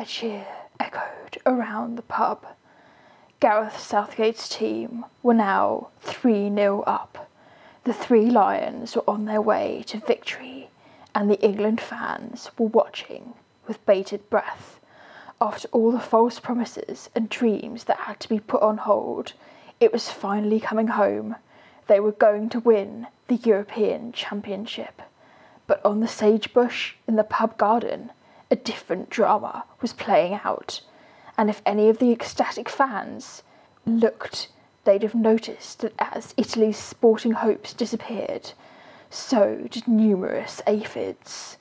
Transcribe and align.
A 0.00 0.04
cheer 0.04 0.46
echoed 0.78 1.38
around 1.44 1.96
the 1.96 2.02
pub. 2.02 2.46
Gareth 3.40 3.80
Southgate's 3.80 4.48
team 4.48 5.04
were 5.24 5.34
now 5.34 5.88
3 6.02 6.54
0 6.54 6.82
up. 6.82 7.28
The 7.82 7.92
three 7.92 8.30
Lions 8.30 8.94
were 8.94 9.02
on 9.10 9.24
their 9.24 9.42
way 9.42 9.82
to 9.88 9.98
victory, 9.98 10.70
and 11.16 11.28
the 11.28 11.40
England 11.40 11.80
fans 11.80 12.52
were 12.56 12.68
watching 12.68 13.34
with 13.66 13.84
bated 13.86 14.30
breath. 14.30 14.78
After 15.40 15.66
all 15.72 15.90
the 15.90 15.98
false 15.98 16.38
promises 16.38 17.10
and 17.16 17.28
dreams 17.28 17.82
that 17.84 18.06
had 18.06 18.20
to 18.20 18.28
be 18.28 18.38
put 18.38 18.62
on 18.62 18.76
hold, 18.76 19.32
it 19.80 19.92
was 19.92 20.10
finally 20.10 20.60
coming 20.60 20.88
home. 20.88 21.34
They 21.88 21.98
were 21.98 22.12
going 22.12 22.50
to 22.50 22.60
win 22.60 23.08
the 23.26 23.34
European 23.34 24.12
Championship. 24.12 25.02
But 25.66 25.84
on 25.84 25.98
the 25.98 26.06
sagebush 26.06 26.92
in 27.08 27.16
the 27.16 27.24
pub 27.24 27.58
garden, 27.58 28.12
a 28.50 28.56
different 28.56 29.10
drama 29.10 29.64
was 29.80 29.92
playing 29.92 30.40
out. 30.44 30.80
And 31.36 31.48
if 31.50 31.62
any 31.64 31.88
of 31.88 31.98
the 31.98 32.12
ecstatic 32.12 32.68
fans 32.68 33.42
looked, 33.86 34.48
they'd 34.84 35.02
have 35.02 35.14
noticed 35.14 35.80
that 35.80 35.92
as 35.98 36.34
Italy's 36.36 36.78
sporting 36.78 37.32
hopes 37.32 37.72
disappeared, 37.72 38.52
so 39.10 39.66
did 39.70 39.86
numerous 39.86 40.60
aphids. 40.66 41.58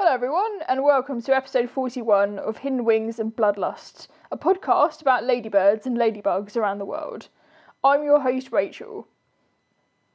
Hello, 0.00 0.12
everyone, 0.12 0.60
and 0.68 0.84
welcome 0.84 1.20
to 1.22 1.34
episode 1.34 1.68
41 1.68 2.38
of 2.38 2.58
Hidden 2.58 2.84
Wings 2.84 3.18
and 3.18 3.34
Bloodlust, 3.34 4.06
a 4.30 4.38
podcast 4.38 5.02
about 5.02 5.24
ladybirds 5.24 5.86
and 5.86 5.98
ladybugs 5.98 6.56
around 6.56 6.78
the 6.78 6.84
world. 6.84 7.26
I'm 7.82 8.04
your 8.04 8.20
host, 8.20 8.52
Rachel. 8.52 9.08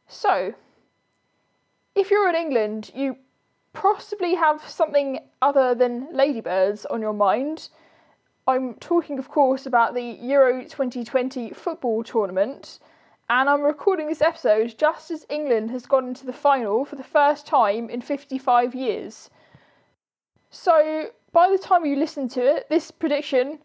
So, 0.08 0.54
if 1.96 2.10
you're 2.10 2.30
in 2.30 2.36
England, 2.36 2.92
you 2.96 3.18
possibly 3.74 4.36
have 4.36 4.66
something 4.66 5.20
other 5.42 5.76
than 5.76 6.08
ladybirds 6.14 6.86
on 6.86 7.02
your 7.02 7.12
mind. 7.12 7.68
I'm 8.48 8.76
talking, 8.76 9.20
of 9.20 9.28
course, 9.28 9.66
about 9.66 9.96
the 9.96 10.18
Euro 10.22 10.62
2020 10.62 11.50
football 11.50 12.06
tournament, 12.06 12.80
and 13.30 13.50
I'm 13.50 13.64
recording 13.64 14.08
this 14.08 14.22
episode 14.22 14.76
just 14.78 15.12
as 15.12 15.26
England 15.30 15.72
has 15.72 15.86
gone 15.86 16.08
into 16.08 16.26
the 16.26 16.32
final 16.32 16.86
for 16.86 16.96
the 16.96 17.04
first 17.04 17.46
time 17.46 17.90
in 17.90 18.00
55 18.00 18.74
years. 18.74 19.30
So, 20.56 21.10
by 21.32 21.50
the 21.50 21.58
time 21.58 21.84
you 21.84 21.96
listen 21.96 22.30
to 22.30 22.46
it, 22.46 22.70
this 22.70 22.92
prediction 22.92 23.58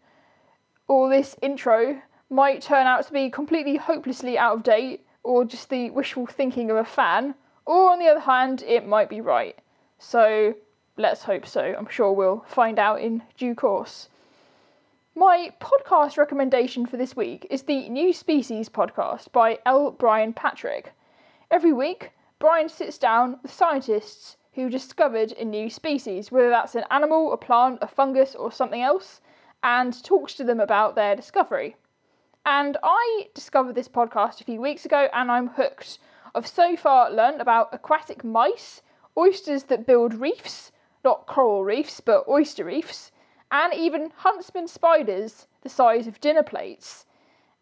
or 0.87 1.07
this 1.07 1.35
intro 1.39 2.01
might 2.31 2.63
turn 2.63 2.87
out 2.87 3.05
to 3.05 3.13
be 3.13 3.29
completely 3.29 3.75
hopelessly 3.75 4.39
out 4.39 4.55
of 4.55 4.63
date 4.63 5.05
or 5.21 5.45
just 5.45 5.69
the 5.69 5.91
wishful 5.91 6.25
thinking 6.25 6.71
of 6.71 6.77
a 6.77 6.83
fan, 6.83 7.35
or 7.67 7.91
on 7.91 7.99
the 7.99 8.07
other 8.07 8.21
hand, 8.21 8.63
it 8.63 8.87
might 8.87 9.07
be 9.07 9.21
right. 9.21 9.55
So, 9.99 10.55
let's 10.97 11.21
hope 11.21 11.45
so. 11.45 11.75
I'm 11.77 11.87
sure 11.87 12.11
we'll 12.11 12.43
find 12.47 12.79
out 12.79 13.01
in 13.01 13.21
due 13.37 13.53
course. 13.53 14.09
My 15.13 15.53
podcast 15.61 16.17
recommendation 16.17 16.87
for 16.87 16.97
this 16.97 17.15
week 17.15 17.45
is 17.51 17.61
the 17.61 17.87
New 17.89 18.11
Species 18.13 18.67
podcast 18.67 19.31
by 19.31 19.59
L. 19.63 19.91
Brian 19.91 20.33
Patrick. 20.33 20.93
Every 21.51 21.71
week, 21.71 22.13
Brian 22.39 22.67
sits 22.67 22.97
down 22.97 23.37
with 23.43 23.53
scientists 23.53 24.37
who 24.53 24.69
discovered 24.69 25.31
a 25.33 25.45
new 25.45 25.69
species, 25.69 26.31
whether 26.31 26.49
that's 26.49 26.75
an 26.75 26.83
animal, 26.89 27.31
a 27.33 27.37
plant, 27.37 27.79
a 27.81 27.87
fungus, 27.87 28.35
or 28.35 28.51
something 28.51 28.81
else, 28.81 29.21
and 29.63 30.03
talks 30.03 30.33
to 30.35 30.43
them 30.43 30.59
about 30.59 30.95
their 30.95 31.15
discovery. 31.15 31.75
And 32.45 32.77
I 32.81 33.27
discovered 33.33 33.75
this 33.75 33.87
podcast 33.87 34.41
a 34.41 34.45
few 34.45 34.61
weeks 34.61 34.85
ago 34.85 35.07
and 35.13 35.31
I'm 35.31 35.49
hooked. 35.49 35.99
I've 36.33 36.47
so 36.47 36.75
far 36.75 37.11
learned 37.11 37.41
about 37.41 37.69
aquatic 37.73 38.23
mice, 38.23 38.81
oysters 39.17 39.63
that 39.63 39.85
build 39.85 40.13
reefs, 40.13 40.71
not 41.03 41.27
coral 41.27 41.63
reefs, 41.63 41.99
but 41.99 42.27
oyster 42.27 42.65
reefs, 42.65 43.11
and 43.51 43.73
even 43.73 44.11
huntsman 44.17 44.67
spiders 44.67 45.47
the 45.61 45.69
size 45.69 46.07
of 46.07 46.21
dinner 46.21 46.43
plates. 46.43 47.05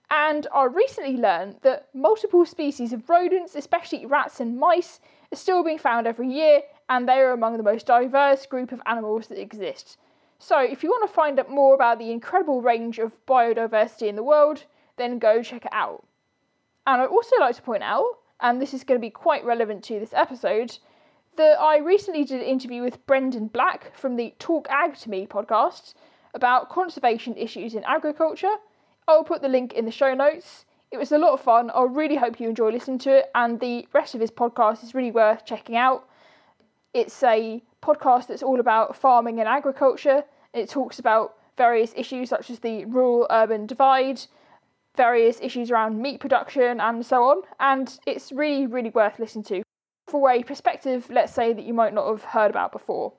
And 0.10 0.48
I 0.54 0.66
recently 0.66 1.18
learned 1.18 1.58
that 1.64 1.90
multiple 1.94 2.46
species 2.46 2.94
of 2.94 3.10
rodents, 3.10 3.56
especially 3.56 4.06
rats 4.06 4.40
and 4.40 4.58
mice, 4.58 5.00
are 5.32 5.38
still 5.38 5.64
being 5.64 5.78
found 5.78 6.08
every 6.08 6.30
year, 6.30 6.62
and 6.90 7.08
they 7.08 7.20
are 7.20 7.32
among 7.32 7.58
the 7.58 7.64
most 7.64 7.86
diverse 7.86 8.46
group 8.46 8.72
of 8.72 8.82
animals 8.86 9.28
that 9.28 9.40
exist. 9.40 9.98
So, 10.40 10.60
if 10.60 10.84
you 10.84 10.90
want 10.90 11.08
to 11.08 11.14
find 11.14 11.40
out 11.40 11.50
more 11.50 11.74
about 11.74 11.98
the 12.00 12.12
incredible 12.12 12.62
range 12.62 13.00
of 13.00 13.26
biodiversity 13.26 14.08
in 14.08 14.16
the 14.16 14.24
world, 14.24 14.66
then 14.98 15.20
go 15.20 15.42
check 15.42 15.66
it 15.66 15.74
out. 15.74 16.06
And 16.86 17.02
I'd 17.02 17.10
also 17.10 17.36
like 17.40 17.56
to 17.56 17.62
point 17.62 17.84
out, 17.84 18.20
and 18.40 18.62
this 18.62 18.74
is 18.74 18.84
going 18.84 19.00
to 19.00 19.06
be 19.06 19.10
quite 19.10 19.44
relevant 19.44 19.84
to 19.86 20.00
this 20.00 20.14
episode, 20.14 20.78
that 21.38 21.60
I 21.60 21.78
recently 21.78 22.24
did 22.24 22.42
an 22.42 22.48
interview 22.48 22.82
with 22.82 23.06
Brendan 23.06 23.48
Black 23.48 23.96
from 23.96 24.16
the 24.16 24.34
Talk 24.40 24.68
Ag 24.70 24.96
to 24.98 25.10
Me 25.10 25.28
podcast 25.28 25.94
about 26.34 26.70
conservation 26.70 27.36
issues 27.36 27.74
in 27.74 27.84
agriculture. 27.84 28.56
I'll 29.08 29.24
put 29.24 29.42
the 29.42 29.48
link 29.48 29.74
in 29.74 29.86
the 29.86 29.92
show 29.92 30.14
notes. 30.14 30.66
It 30.92 30.98
was 30.98 31.12
a 31.12 31.18
lot 31.18 31.34
of 31.34 31.42
fun. 31.42 31.72
I 31.72 31.84
really 31.84 32.16
hope 32.16 32.40
you 32.40 32.48
enjoy 32.50 32.72
listening 32.72 33.00
to 33.00 33.18
it, 33.18 33.32
and 33.36 33.60
the 33.60 33.88
rest 33.94 34.16
of 34.16 34.22
his 34.22 34.32
podcast 34.32 34.84
is 34.84 34.96
really 34.96 35.12
worth 35.12 35.46
checking 35.46 35.76
out. 35.76 36.08
It's 36.94 37.22
a 37.24 37.62
podcast 37.84 38.28
that's 38.28 38.44
all 38.44 38.60
about 38.60 38.96
farming 38.96 39.40
and 39.40 39.48
agriculture. 39.48 40.24
It 40.54 40.70
talks 40.70 41.00
about 41.00 41.36
various 41.58 41.94
issues 41.96 42.30
such 42.30 42.50
as 42.50 42.60
the 42.60 42.86
rural 42.86 43.28
urban 43.30 43.66
divide, 43.66 44.22
various 44.96 45.40
issues 45.42 45.70
around 45.72 46.02
meat 46.02 46.20
production, 46.20 46.80
and 46.80 47.06
so 47.06 47.24
on. 47.24 47.42
And 47.60 48.00
it's 48.06 48.32
really, 48.32 48.68
really 48.68 48.90
worth 48.90 49.20
listening 49.20 49.46
to 49.46 49.64
for 50.08 50.32
a 50.32 50.44
perspective, 50.44 51.10
let's 51.10 51.34
say, 51.34 51.54
that 51.54 51.66
you 51.66 51.74
might 51.74 51.94
not 51.94 52.08
have 52.08 52.24
heard 52.24 52.50
about 52.50 52.72
before. 52.72 53.14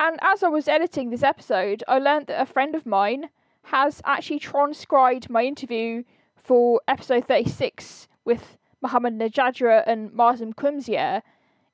And 0.00 0.18
as 0.22 0.42
I 0.42 0.48
was 0.48 0.66
editing 0.66 1.10
this 1.10 1.22
episode, 1.22 1.84
I 1.86 1.98
learned 1.98 2.26
that 2.26 2.40
a 2.40 2.46
friend 2.46 2.74
of 2.74 2.86
mine 2.86 3.28
has 3.64 4.00
actually 4.04 4.40
transcribed 4.40 5.30
my 5.30 5.44
interview 5.44 6.02
for 6.36 6.80
episode 6.88 7.28
36 7.28 8.08
with 8.24 8.56
Mohammed 8.80 9.18
Najadra 9.18 9.84
and 9.86 10.10
Mazim 10.10 10.54
Kumzier 10.54 11.22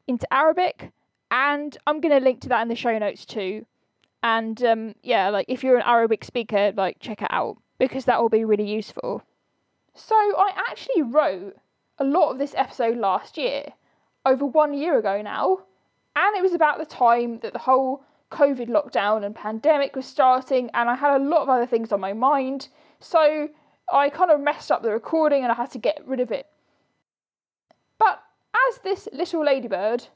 into 0.07 0.33
Arabic, 0.33 0.91
and 1.31 1.77
I'm 1.87 2.01
going 2.01 2.19
to 2.19 2.25
link 2.25 2.41
to 2.43 2.49
that 2.51 2.63
in 2.63 2.69
the 2.69 2.77
show 2.77 2.97
notes 2.99 3.25
too. 3.25 3.67
And 4.23 4.63
um, 4.65 4.95
yeah, 5.03 5.29
like 5.29 5.47
if 5.49 5.63
you're 5.63 5.77
an 5.77 5.85
Arabic 5.87 6.25
speaker, 6.25 6.73
like 6.77 6.99
check 7.01 7.23
it 7.23 7.33
out 7.33 7.59
because 7.79 8.05
that 8.07 8.21
will 8.21 8.29
be 8.29 8.45
really 8.45 8.69
useful. 8.69 9.23
So 9.95 10.15
I 10.15 10.53
actually 10.57 11.03
wrote 11.03 11.57
a 11.99 12.05
lot 12.05 12.31
of 12.31 12.39
this 12.39 12.55
episode 12.57 12.97
last 12.97 13.37
year, 13.37 13.73
over 14.25 14.45
one 14.45 14.75
year 14.75 14.99
ago 14.99 15.23
now, 15.23 15.61
and 16.15 16.37
it 16.37 16.43
was 16.43 16.53
about 16.53 16.79
the 16.79 16.87
time 16.87 17.41
that 17.41 17.53
the 17.53 17.59
whole 17.61 18.05
COVID 18.31 18.69
lockdown 18.69 19.25
and 19.25 19.35
pandemic 19.35 19.97
was 19.97 20.07
starting, 20.07 20.71
and 20.75 20.89
I 20.91 20.95
had 20.95 21.17
a 21.17 21.25
lot 21.25 21.43
of 21.43 21.49
other 21.49 21.67
things 21.67 21.93
on 21.93 22.01
my 22.01 22.13
mind, 22.13 22.69
so 23.01 23.49
I 23.93 24.11
kind 24.11 24.31
of 24.31 24.41
messed 24.41 24.71
up 24.71 24.83
the 24.83 24.91
recording 24.91 25.43
and 25.43 25.51
I 25.51 25.55
had 25.55 25.71
to 25.73 25.79
get 25.79 26.03
rid 26.07 26.21
of 26.21 26.31
it. 26.31 26.47
But 27.99 28.23
as 28.69 28.79
this 28.79 29.09
little 29.13 29.45
ladybird 29.45 30.09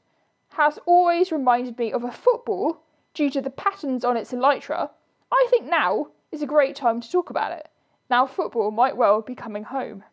has 0.53 0.77
always 0.85 1.31
reminded 1.31 1.77
me 1.79 1.91
of 1.91 2.03
a 2.03 2.11
football 2.11 2.83
due 3.13 3.29
to 3.31 3.41
the 3.41 3.49
patterns 3.49 4.05
on 4.05 4.17
its 4.17 4.31
elytra, 4.31 4.89
I 5.31 5.47
think 5.49 5.65
now 5.65 6.07
is 6.31 6.41
a 6.41 6.47
great 6.47 6.75
time 6.75 7.01
to 7.01 7.11
talk 7.11 7.29
about 7.29 7.51
it. 7.51 7.69
Now, 8.09 8.27
football 8.27 8.69
might 8.69 8.95
well 8.95 9.21
be 9.21 9.33
coming 9.33 9.63
home. 9.63 10.03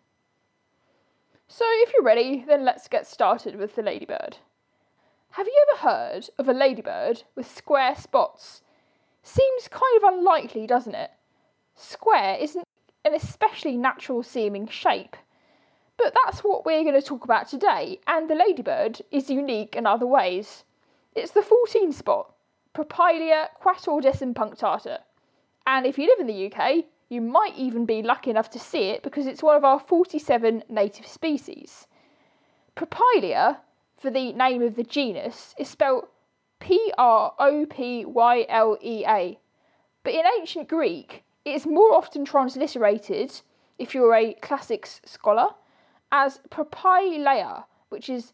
So, 1.47 1.65
if 1.69 1.93
you're 1.93 2.03
ready, 2.03 2.45
then 2.47 2.65
let's 2.65 2.89
get 2.89 3.07
started 3.07 3.57
with 3.57 3.75
the 3.75 3.83
ladybird. 3.83 4.39
Have 5.33 5.47
you 5.47 5.67
ever 5.69 5.83
heard 5.83 6.29
of 6.39 6.49
a 6.49 6.55
ladybird 6.55 7.25
with 7.35 7.51
square 7.51 7.95
spots? 7.95 8.63
Seems 9.23 9.69
kind 9.69 9.97
of 9.99 10.15
unlikely, 10.15 10.67
doesn't 10.67 10.95
it? 10.95 11.11
Square 11.75 12.39
isn't 12.41 12.67
an 13.05 13.15
especially 13.15 13.77
natural 13.77 14.23
seeming 14.23 14.67
shape. 14.69 15.17
But 16.03 16.15
that's 16.25 16.43
what 16.43 16.65
we're 16.65 16.83
going 16.83 16.99
to 16.99 17.07
talk 17.07 17.25
about 17.25 17.47
today, 17.47 18.01
and 18.07 18.31
the 18.31 18.35
ladybird 18.35 19.03
is 19.11 19.29
unique 19.29 19.77
in 19.77 19.85
other 19.85 20.07
ways. 20.07 20.65
It's 21.15 21.33
the 21.33 21.43
14 21.43 21.93
spot, 21.93 22.33
Propylea 22.75 23.49
quatuordecim 23.63 24.33
punctata. 24.33 25.01
And 25.67 25.85
if 25.85 25.99
you 25.99 26.07
live 26.07 26.19
in 26.21 26.27
the 26.27 26.51
UK, 26.51 26.87
you 27.11 27.21
might 27.21 27.55
even 27.59 27.85
be 27.85 28.03
lucky 28.03 28.31
enough 28.31 28.49
to 28.51 28.59
see 28.59 28.89
it 28.89 29.03
because 29.03 29.27
it's 29.27 29.43
one 29.43 29.57
of 29.57 29.65
our 29.65 29.79
47 29.79 30.65
native 30.71 31.07
species. 31.07 31.87
Propylea 32.75 33.59
for 33.99 34.11
the 34.11 34.33
name 34.33 34.63
of 34.63 34.77
the 34.77 34.85
genus 34.85 35.55
is 35.59 35.69
spelled 35.69 36.07
P 36.61 36.95
R 36.97 37.35
O 37.39 37.67
P 37.67 38.07
Y 38.07 38.47
L 38.49 38.79
E 38.81 39.05
A. 39.07 39.39
But 40.03 40.15
in 40.15 40.25
ancient 40.39 40.67
Greek, 40.67 41.25
it 41.45 41.51
is 41.51 41.67
more 41.67 41.95
often 41.95 42.25
transliterated, 42.25 43.43
if 43.79 43.95
you're 43.95 44.15
a 44.15 44.33
classics 44.33 45.03
scholar, 45.05 45.49
as 46.13 46.41
Propylaea, 46.51 47.65
which 47.89 48.09
is 48.09 48.33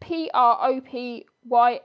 P 0.00 0.30
R 0.32 0.58
O 0.60 0.80
P 0.80 1.26
Y 1.44 1.80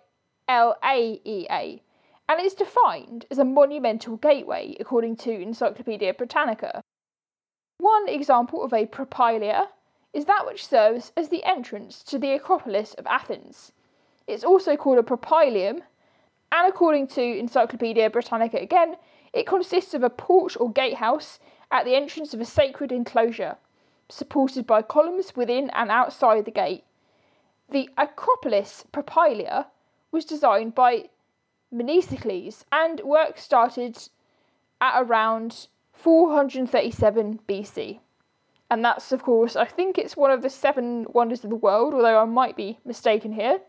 L 0.48 0.78
A 0.84 1.20
E 1.24 1.48
A, 1.50 1.82
and 2.30 2.42
is 2.42 2.54
defined 2.54 3.26
as 3.32 3.38
a 3.38 3.46
monumental 3.46 4.18
gateway 4.18 4.76
according 4.80 5.16
to 5.18 5.32
Encyclopaedia 5.32 6.14
Britannica. 6.14 6.84
One 7.80 8.08
example 8.08 8.64
of 8.64 8.72
a 8.72 8.86
propylaea 8.86 9.68
is 10.14 10.26
that 10.26 10.46
which 10.46 10.66
serves 10.66 11.12
as 11.18 11.30
the 11.30 11.44
entrance 11.44 12.04
to 12.04 12.20
the 12.20 12.32
Acropolis 12.32 12.94
of 12.94 13.08
Athens. 13.08 13.72
It's 14.28 14.44
also 14.44 14.78
called 14.78 15.00
a 15.00 15.04
propylaeum, 15.04 15.82
and 16.52 16.68
according 16.68 17.08
to 17.08 17.22
Encyclopaedia 17.22 18.10
Britannica 18.12 18.58
again, 18.58 18.96
it 19.34 19.48
consists 19.48 19.94
of 19.94 20.04
a 20.04 20.10
porch 20.10 20.56
or 20.60 20.72
gatehouse 20.72 21.40
at 21.72 21.84
the 21.84 21.96
entrance 21.96 22.34
of 22.34 22.40
a 22.40 22.46
sacred 22.46 22.92
enclosure, 22.92 23.58
supported 24.10 24.68
by 24.68 24.82
columns 24.82 25.36
within 25.36 25.70
and 25.72 25.90
outside 25.90 26.46
the 26.46 26.52
gate. 26.52 26.84
The 27.70 27.90
Acropolis 27.98 28.86
propylaea 28.92 29.68
was 30.12 30.26
designed 30.26 30.76
by 30.76 31.10
Mnesicles, 31.74 32.64
and 32.72 33.02
work 33.02 33.38
started 33.38 33.98
at 34.80 35.02
around 35.02 35.68
437 35.94 37.40
BC. 37.48 38.00
And 38.70 38.84
that's, 38.84 39.12
of 39.12 39.24
course, 39.24 39.56
I 39.56 39.66
think 39.66 39.98
it's 39.98 40.18
one 40.18 40.32
of 40.32 40.42
the 40.42 40.50
seven 40.50 41.06
wonders 41.10 41.44
of 41.44 41.50
the 41.50 41.56
world, 41.56 41.94
although 41.94 42.20
I 42.20 42.26
might 42.26 42.56
be 42.56 42.80
mistaken 42.86 43.34
here. 43.34 43.60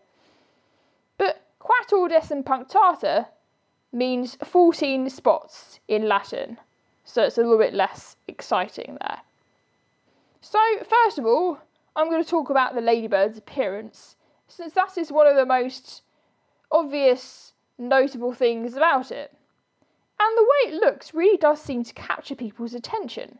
But 1.19 1.43
quatuordecim 1.61 2.45
punctata 2.45 3.27
means 3.93 4.37
14 4.43 5.09
spots 5.09 5.81
in 5.89 6.09
Latin, 6.09 6.59
so 7.05 7.23
it's 7.23 7.39
a 7.39 7.43
little 7.43 7.59
bit 7.59 7.75
less 7.75 8.17
exciting 8.27 8.99
there. 9.01 9.21
So, 10.44 10.61
first 10.87 11.19
of 11.19 11.25
all, 11.25 11.58
I'm 11.96 12.11
going 12.11 12.23
to 12.23 12.29
talk 12.29 12.50
about 12.50 12.75
the 12.75 12.82
ladybird's 12.82 13.38
appearance, 13.38 14.17
since 14.46 14.75
that 14.75 14.99
is 14.99 15.11
one 15.11 15.26
of 15.26 15.37
the 15.37 15.46
most 15.46 16.02
obvious, 16.70 17.55
notable 17.79 18.35
things 18.35 18.76
about 18.76 19.11
it. 19.11 19.35
And 20.20 20.37
the 20.37 20.43
way 20.43 20.75
it 20.75 20.81
looks 20.82 21.14
really 21.14 21.38
does 21.38 21.62
seem 21.62 21.82
to 21.85 21.94
capture 21.94 22.35
people's 22.35 22.75
attention. 22.75 23.38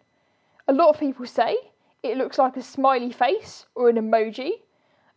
A 0.67 0.73
lot 0.73 0.89
of 0.89 0.99
people 0.99 1.27
say 1.27 1.59
it 2.03 2.17
looks 2.17 2.39
like 2.39 2.57
a 2.57 2.63
smiley 2.63 3.13
face 3.13 3.67
or 3.75 3.91
an 3.91 3.97
emoji, 3.97 4.63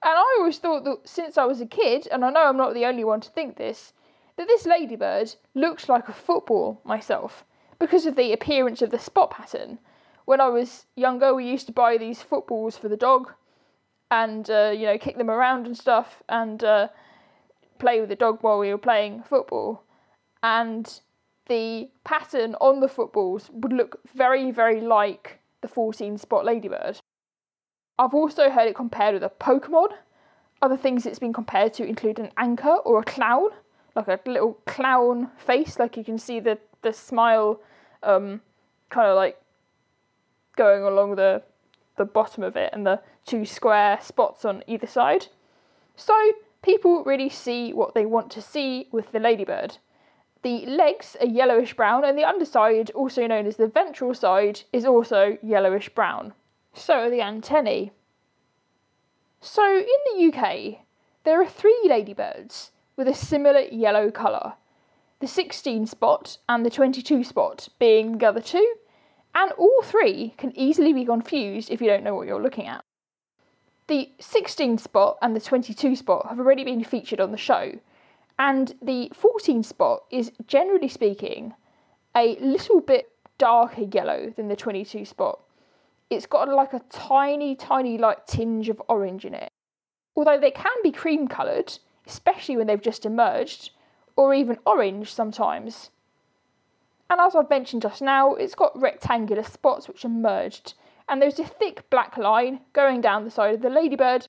and 0.04 0.14
I 0.14 0.36
always 0.40 0.58
thought 0.58 0.84
that 0.84 1.08
since 1.08 1.38
I 1.38 1.46
was 1.46 1.62
a 1.62 1.66
kid, 1.66 2.06
and 2.12 2.26
I 2.26 2.32
know 2.32 2.50
I'm 2.50 2.58
not 2.58 2.74
the 2.74 2.86
only 2.86 3.06
one 3.06 3.22
to 3.22 3.30
think 3.30 3.56
this, 3.56 3.94
that 4.36 4.48
this 4.48 4.66
ladybird 4.66 5.36
looked 5.56 5.88
like 5.88 6.10
a 6.10 6.14
football 6.14 6.82
myself 6.84 7.46
because 7.80 8.06
of 8.06 8.18
the 8.18 8.34
appearance 8.34 8.82
of 8.82 8.90
the 8.90 9.00
spot 9.00 9.32
pattern. 9.32 9.80
When 10.28 10.42
I 10.42 10.50
was 10.50 10.88
younger, 10.98 11.34
we 11.34 11.50
used 11.50 11.68
to 11.68 11.72
buy 11.72 11.98
these 11.98 12.22
footballs 12.22 12.78
for 12.78 12.90
the 12.90 12.98
dog 12.98 13.32
and, 14.12 14.50
uh, 14.50 14.74
you 14.76 14.86
know, 14.86 14.98
kick 14.98 15.18
them 15.18 15.30
around 15.30 15.66
and 15.66 15.78
stuff 15.78 16.22
and 16.28 16.62
uh, 16.66 16.90
play 17.80 18.02
with 18.02 18.10
the 18.10 18.18
dog 18.18 18.40
while 18.42 18.60
we 18.60 18.70
were 18.70 18.78
playing 18.78 19.24
football. 19.24 19.86
And 20.44 21.00
the 21.46 21.88
pattern 22.04 22.56
on 22.56 22.82
the 22.82 22.90
footballs 22.90 23.50
would 23.54 23.72
look 23.72 24.02
very, 24.14 24.52
very 24.52 24.82
like 24.82 25.40
the 25.62 25.70
14 25.70 26.18
spot 26.18 26.44
ladybird. 26.44 27.00
I've 27.98 28.14
also 28.14 28.50
heard 28.50 28.68
it 28.68 28.76
compared 28.76 29.14
with 29.14 29.24
a 29.24 29.30
Pokemon. 29.30 29.94
Other 30.62 30.76
things 30.76 31.06
it's 31.06 31.20
been 31.20 31.32
compared 31.32 31.74
to 31.76 31.86
include 31.86 32.20
an 32.20 32.32
anchor 32.36 32.76
or 32.84 33.00
a 33.00 33.04
clown, 33.06 33.52
like 33.96 34.10
a 34.10 34.20
little 34.26 34.56
clown 34.66 35.32
face, 35.38 35.80
like 35.80 35.96
you 35.96 36.04
can 36.04 36.18
see 36.18 36.42
the, 36.42 36.60
the 36.82 36.92
smile 36.92 37.62
um, 38.04 38.42
kind 38.90 39.08
of 39.08 39.16
like 39.16 39.42
going 40.58 40.84
along 40.84 41.16
the, 41.16 41.44
the 41.96 42.06
bottom 42.06 42.44
of 42.44 42.58
it 42.58 42.72
and 42.74 42.86
the 42.86 43.02
two 43.26 43.46
square 43.46 44.00
spots 44.02 44.44
on 44.44 44.64
either 44.68 44.88
side. 44.88 45.28
So 45.96 46.14
people 46.62 47.04
really 47.04 47.30
see 47.30 47.72
what 47.74 47.94
they 47.94 48.06
want 48.06 48.32
to 48.32 48.42
see 48.42 48.88
with 48.92 49.12
the 49.12 49.20
ladybird. 49.20 49.78
The 50.44 50.66
legs 50.66 51.16
are 51.20 51.28
yellowish 51.28 51.74
brown, 51.74 52.06
and 52.06 52.18
the 52.18 52.24
underside, 52.24 52.92
also 52.92 53.26
known 53.26 53.48
as 53.48 53.58
the 53.58 53.68
ventral 53.68 54.14
side, 54.14 54.62
is 54.72 54.86
also 54.86 55.38
yellowish 55.42 55.90
brown. 55.90 56.34
So 56.74 57.06
are 57.06 57.10
the 57.10 57.22
antennae. 57.22 57.92
So 59.42 59.78
in 59.78 59.86
the 60.06 60.32
UK, 60.32 60.80
there 61.24 61.42
are 61.42 61.48
three 61.48 61.82
ladybirds 61.86 62.72
with 62.96 63.08
a 63.08 63.14
similar 63.14 63.62
yellow 63.62 64.12
colour 64.12 64.54
the 65.20 65.28
16 65.28 65.88
spot 65.88 66.38
and 66.48 66.66
the 66.66 66.70
22 66.70 67.24
spot 67.24 67.70
being 67.80 68.20
the 68.20 68.28
other 68.28 68.42
two, 68.42 68.76
and 69.38 69.52
all 69.52 69.82
three 69.84 70.34
can 70.36 70.52
easily 70.58 70.92
be 70.94 71.06
confused 71.06 71.70
if 71.70 71.80
you 71.80 71.88
don't 71.88 72.04
know 72.04 72.16
what 72.16 72.28
you're 72.28 72.42
looking 72.42 72.66
at. 72.66 72.84
The 73.86 74.10
16 74.20 74.80
spot 74.80 75.20
and 75.22 75.36
the 75.36 75.40
22 75.40 75.96
spot 75.96 76.26
have 76.28 76.40
already 76.40 76.64
been 76.64 76.84
featured 76.84 77.22
on 77.22 77.32
the 77.32 77.38
show, 77.38 77.74
and 78.40 78.74
the 78.82 79.12
14 79.14 79.62
spot 79.62 80.06
is 80.10 80.32
generally 80.48 80.88
speaking 80.88 81.54
a 82.16 82.36
little 82.42 82.82
bit 82.82 83.12
darker 83.38 83.84
yellow 83.84 84.34
than 84.36 84.48
the 84.48 84.56
22 84.56 85.06
spot. 85.06 85.40
It's 86.10 86.26
got 86.26 86.50
like 86.50 86.74
a 86.74 86.82
tiny, 86.90 87.56
tiny 87.56 88.00
like 88.00 88.26
tinge 88.26 88.70
of 88.70 88.82
orange 88.90 89.24
in 89.24 89.36
it. 89.36 89.52
Although 90.16 90.40
they 90.40 90.52
can 90.52 90.76
be 90.82 90.92
cream 90.92 91.28
coloured, 91.28 91.78
especially 92.08 92.58
when 92.58 92.66
they've 92.66 92.82
just 92.82 93.06
emerged, 93.06 93.70
or 94.16 94.34
even 94.34 94.58
orange 94.66 95.14
sometimes. 95.14 95.92
And 97.10 97.22
as 97.22 97.36
I've 97.36 97.50
mentioned 97.50 97.84
just 97.84 98.02
now, 98.02 98.36
it's 98.36 98.56
got 98.56 98.80
rectangular 98.80 99.44
spots 99.44 99.88
which 99.88 100.04
are 100.04 100.10
merged, 100.10 100.74
and 101.08 101.22
there's 101.22 101.40
a 101.40 101.46
thick 101.46 101.90
black 101.90 102.18
line 102.18 102.62
going 102.74 103.02
down 103.02 103.24
the 103.24 103.32
side 103.32 103.56
of 103.56 103.62
the 103.62 103.70
ladybird, 103.70 104.28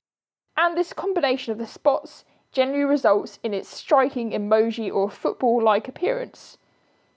and 0.55 0.77
this 0.77 0.93
combination 0.93 1.51
of 1.51 1.57
the 1.57 1.67
spots 1.67 2.23
generally 2.51 2.83
results 2.83 3.37
in 3.43 3.53
its 3.53 3.69
striking 3.69 4.31
emoji 4.31 4.93
or 4.93 5.09
football 5.09 5.61
like 5.61 5.87
appearance. 5.87 6.57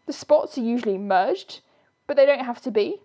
The 0.06 0.12
spots 0.12 0.58
are 0.58 0.62
usually 0.62 0.98
merged, 0.98 1.60
but 2.06 2.16
they 2.16 2.26
don't 2.26 2.44
have 2.44 2.60
to 2.62 2.70
be, 2.70 3.02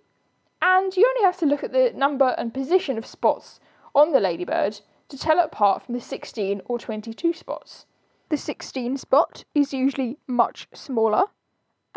and 0.62 0.96
you 0.98 1.08
only 1.08 1.26
have 1.26 1.38
to 1.38 1.46
look 1.46 1.64
at 1.64 1.72
the 1.72 1.94
number 1.96 2.34
and 2.38 2.54
position 2.54 2.98
of 2.98 3.06
spots 3.06 3.60
on 3.94 4.12
the 4.12 4.20
ladybird 4.20 4.80
to 5.10 5.18
tell 5.18 5.40
it 5.40 5.46
apart 5.46 5.84
from 5.84 5.94
the 5.94 6.02
16 6.02 6.62
or 6.66 6.80
22 6.80 7.34
spots. 7.34 7.86
The 8.30 8.38
16 8.38 8.98
spot 8.98 9.46
is 9.56 9.74
usually 9.74 10.18
much 10.28 10.68
smaller, 10.74 11.26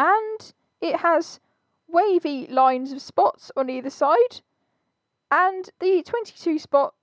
and 0.01 0.53
it 0.81 0.97
has 0.97 1.39
wavy 1.87 2.49
lines 2.49 2.91
of 2.91 3.03
spots 3.03 3.53
on 3.57 3.71
either 3.71 3.91
side, 3.91 4.41
and 5.31 5.71
the 5.79 6.03
22 6.03 6.59
spot 6.59 6.95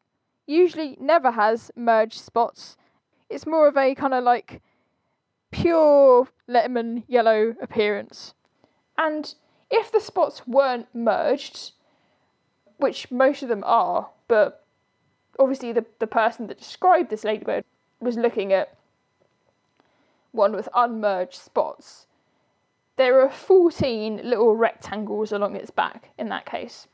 usually 0.45 0.97
never 0.99 1.31
has 1.31 1.71
merged 1.75 2.19
spots 2.19 2.75
it's 3.29 3.45
more 3.45 3.67
of 3.67 3.77
a 3.77 3.95
kind 3.95 4.13
of 4.13 4.23
like 4.23 4.61
pure 5.51 6.27
lemon 6.47 7.03
yellow 7.07 7.55
appearance. 7.61 8.33
And 8.97 9.33
if 9.69 9.91
the 9.91 9.99
spots 9.99 10.47
weren't 10.47 10.87
merged, 10.93 11.71
which 12.77 13.11
most 13.11 13.43
of 13.43 13.49
them 13.49 13.63
are, 13.65 14.09
but 14.27 14.65
obviously 15.39 15.73
the, 15.73 15.85
the 15.99 16.07
person 16.07 16.47
that 16.47 16.57
described 16.57 17.09
this 17.09 17.23
ladybird 17.23 17.63
was 17.99 18.17
looking 18.17 18.53
at 18.53 18.75
one 20.31 20.53
with 20.53 20.69
unmerged 20.75 21.35
spots. 21.35 22.06
There 22.97 23.21
are 23.21 23.29
14 23.29 24.21
little 24.23 24.55
rectangles 24.55 25.31
along 25.31 25.55
its 25.55 25.69
back 25.69 26.09
in 26.17 26.29
that 26.29 26.47
case. 26.47 26.87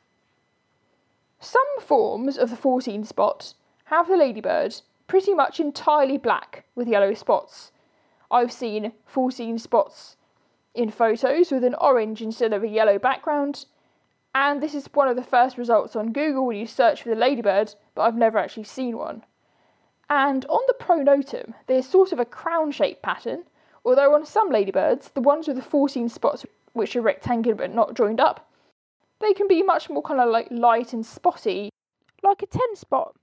Some 1.39 1.79
forms 1.79 2.38
of 2.38 2.50
the 2.50 2.57
14 2.57 3.05
spot 3.05 3.53
have 3.86 4.07
the 4.07 4.17
ladybird 4.17 4.81
pretty 5.07 5.33
much 5.33 5.60
entirely 5.60 6.17
black 6.17 6.65
with 6.75 6.88
yellow 6.88 7.13
spots. 7.13 7.72
I've 8.29 8.51
seen 8.51 8.91
14 9.05 9.57
spots 9.60 10.17
in 10.74 10.89
photos 10.89 11.51
with 11.51 11.63
an 11.63 11.75
orange 11.75 12.22
instead 12.22 12.51
of 12.51 12.63
a 12.63 12.67
yellow 12.67 13.00
background, 13.00 13.65
and 14.36 14.62
this 14.62 14.74
is 14.74 14.89
one 14.93 15.07
of 15.07 15.15
the 15.15 15.24
first 15.24 15.57
results 15.57 15.95
on 15.95 16.12
Google 16.12 16.48
when 16.48 16.57
you 16.57 16.65
search 16.65 17.03
for 17.03 17.10
the 17.10 17.15
ladybird, 17.15 17.75
but 17.95 18.01
I've 18.01 18.15
never 18.15 18.38
actually 18.38 18.63
seen 18.63 18.98
one. 18.98 19.24
And 20.10 20.45
on 20.45 20.62
the 20.67 20.74
pronotum, 20.74 21.53
there's 21.67 21.88
sort 21.88 22.12
of 22.12 22.19
a 22.19 22.25
crown 22.25 22.72
shaped 22.72 23.03
pattern, 23.03 23.43
although 23.85 24.13
on 24.13 24.25
some 24.25 24.49
ladybirds, 24.49 25.09
the 25.13 25.21
ones 25.21 25.47
with 25.47 25.57
the 25.57 25.61
14 25.61 26.09
spots 26.09 26.45
which 26.73 26.95
are 26.95 27.01
rectangular 27.01 27.55
but 27.55 27.73
not 27.73 27.95
joined 27.95 28.19
up, 28.19 28.49
they 29.19 29.33
can 29.33 29.47
be 29.47 29.63
much 29.63 29.89
more 29.89 30.01
kind 30.01 30.19
of 30.19 30.29
like 30.29 30.47
light 30.51 30.93
and 30.93 31.05
spotty, 31.05 31.69
like 32.21 32.41
a 32.41 32.47
10 32.47 32.75
spot 32.75 33.15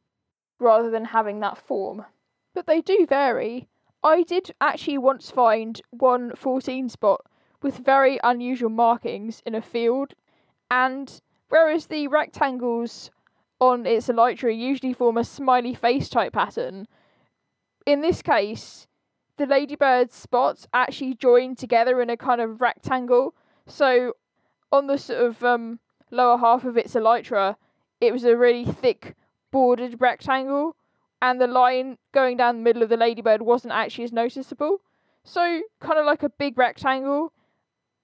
rather 0.59 0.91
than 0.91 1.07
having 1.07 1.41
that 1.41 1.59
form. 1.59 2.05
But 2.55 2.67
they 2.67 2.81
do 2.81 3.07
vary. 3.09 3.69
I 4.03 4.23
did 4.23 4.55
actually 4.61 4.99
once 4.99 5.31
find 5.31 5.81
one 5.91 6.33
14 6.37 6.89
spot 6.89 7.23
with 7.63 7.79
very 7.79 8.19
unusual 8.23 8.71
markings 8.71 9.43
in 9.45 9.55
a 9.55 9.63
field, 9.63 10.15
and 10.71 11.21
whereas 11.49 11.87
the 11.87 12.09
rectangles 12.09 13.11
on 13.61 13.85
its 13.85 14.09
elytra 14.09 14.57
usually 14.57 14.95
form 14.95 15.19
a 15.19 15.25
smiley 15.25 15.75
face 15.75 16.09
type 16.09 16.33
pattern. 16.33 16.87
In 17.87 18.01
this 18.01 18.23
case, 18.23 18.87
the 19.41 19.47
ladybird's 19.47 20.15
spots 20.15 20.69
actually 20.75 21.15
join 21.15 21.57
together 21.57 22.03
in 22.03 22.11
a 22.11 22.17
kind 22.17 22.43
of 22.43 22.61
rectangle. 22.61 23.35
So 23.67 24.13
on 24.71 24.87
the 24.87 24.99
sort 24.99 25.19
of 25.19 25.43
um, 25.43 25.81
lower 26.11 26.37
half 26.37 26.65
of 26.65 26.77
its 26.77 26.95
elytra, 26.95 27.57
it 28.03 28.13
was 28.13 28.25
a 28.25 28.37
really 28.37 28.67
thick 28.67 29.17
bordered 29.51 29.99
rectangle, 29.99 30.77
and 31.23 31.41
the 31.41 31.47
line 31.47 31.97
going 32.13 32.37
down 32.37 32.59
the 32.59 32.63
middle 32.63 32.83
of 32.83 32.91
the 32.91 32.99
ladybird 32.99 33.41
wasn't 33.41 33.73
actually 33.73 34.05
as 34.05 34.13
noticeable. 34.13 34.83
So 35.25 35.63
kind 35.81 35.99
of 35.99 36.05
like 36.05 36.23
a 36.23 36.29
big 36.29 36.59
rectangle 36.59 37.33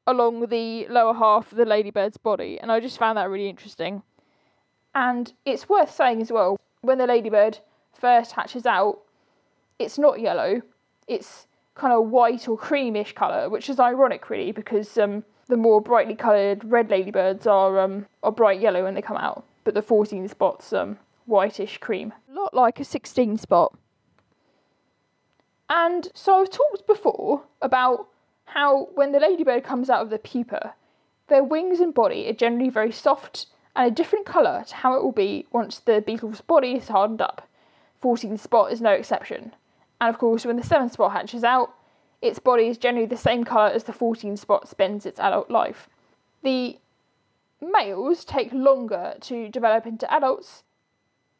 along 0.06 0.46
the 0.46 0.86
lower 0.88 1.12
half 1.12 1.52
of 1.52 1.58
the 1.58 1.66
ladybird's 1.66 2.16
body, 2.16 2.58
and 2.58 2.72
I 2.72 2.80
just 2.80 2.98
found 2.98 3.18
that 3.18 3.28
really 3.28 3.50
interesting. 3.50 4.02
And 4.94 5.34
it's 5.44 5.68
worth 5.68 5.94
saying 5.94 6.22
as 6.22 6.32
well, 6.32 6.58
when 6.80 6.96
the 6.96 7.06
ladybird 7.06 7.58
first 7.92 8.32
hatches 8.32 8.64
out, 8.64 9.00
it's 9.78 9.98
not 9.98 10.20
yellow, 10.20 10.62
it's 11.06 11.46
kind 11.74 11.92
of 11.92 12.08
white 12.08 12.48
or 12.48 12.58
creamish 12.58 13.14
colour, 13.14 13.48
which 13.48 13.68
is 13.68 13.78
ironic 13.78 14.30
really 14.30 14.52
because 14.52 14.96
um, 14.98 15.24
the 15.48 15.56
more 15.56 15.80
brightly 15.80 16.14
coloured 16.14 16.64
red 16.64 16.90
ladybirds 16.90 17.46
are 17.46 17.78
um, 17.80 18.06
are 18.22 18.32
bright 18.32 18.60
yellow 18.60 18.84
when 18.84 18.94
they 18.94 19.02
come 19.02 19.16
out, 19.16 19.44
but 19.64 19.74
the 19.74 19.82
14 19.82 20.28
spots 20.28 20.72
um, 20.72 20.98
whitish 21.26 21.78
cream. 21.78 22.12
A 22.30 22.34
lot 22.34 22.54
like 22.54 22.80
a 22.80 22.84
16 22.84 23.38
spot. 23.38 23.76
And 25.68 26.08
so 26.14 26.40
I've 26.40 26.50
talked 26.50 26.86
before 26.86 27.42
about 27.60 28.08
how 28.44 28.88
when 28.94 29.12
the 29.12 29.18
ladybird 29.18 29.64
comes 29.64 29.90
out 29.90 30.02
of 30.02 30.10
the 30.10 30.18
pupa, 30.18 30.74
their 31.28 31.42
wings 31.42 31.80
and 31.80 31.92
body 31.92 32.28
are 32.28 32.32
generally 32.32 32.70
very 32.70 32.92
soft 32.92 33.46
and 33.74 33.88
a 33.88 33.94
different 33.94 34.26
colour 34.26 34.64
to 34.68 34.74
how 34.76 34.94
it 34.94 35.02
will 35.02 35.12
be 35.12 35.46
once 35.52 35.80
the 35.80 36.00
beetle's 36.00 36.40
body 36.40 36.76
is 36.76 36.88
hardened 36.88 37.20
up. 37.20 37.48
14 38.00 38.38
spot 38.38 38.72
is 38.72 38.80
no 38.80 38.90
exception. 38.90 39.52
And 40.00 40.14
of 40.14 40.18
course, 40.18 40.44
when 40.44 40.56
the 40.56 40.62
7 40.62 40.88
spot 40.90 41.12
hatches 41.12 41.44
out, 41.44 41.74
its 42.22 42.38
body 42.38 42.68
is 42.68 42.78
generally 42.78 43.06
the 43.06 43.16
same 43.16 43.44
colour 43.44 43.68
as 43.68 43.84
the 43.84 43.92
14 43.92 44.36
spot 44.36 44.68
spends 44.68 45.06
its 45.06 45.20
adult 45.20 45.50
life. 45.50 45.88
The 46.42 46.78
males 47.60 48.24
take 48.24 48.52
longer 48.52 49.14
to 49.20 49.48
develop 49.48 49.86
into 49.86 50.12
adults 50.12 50.62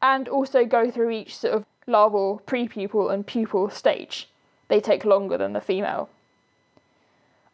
and 0.01 0.29
also 0.29 0.65
go 0.65 0.91
through 0.91 1.11
each 1.11 1.37
sort 1.37 1.55
of 1.55 1.67
larval, 1.87 2.43
prepupal, 2.47 3.13
and 3.13 3.27
pupal 3.27 3.73
stage. 3.73 4.29
They 4.69 4.81
take 4.81 5.05
longer 5.05 5.39
than 5.39 5.53
the 5.53 5.61
female. 5.61 6.09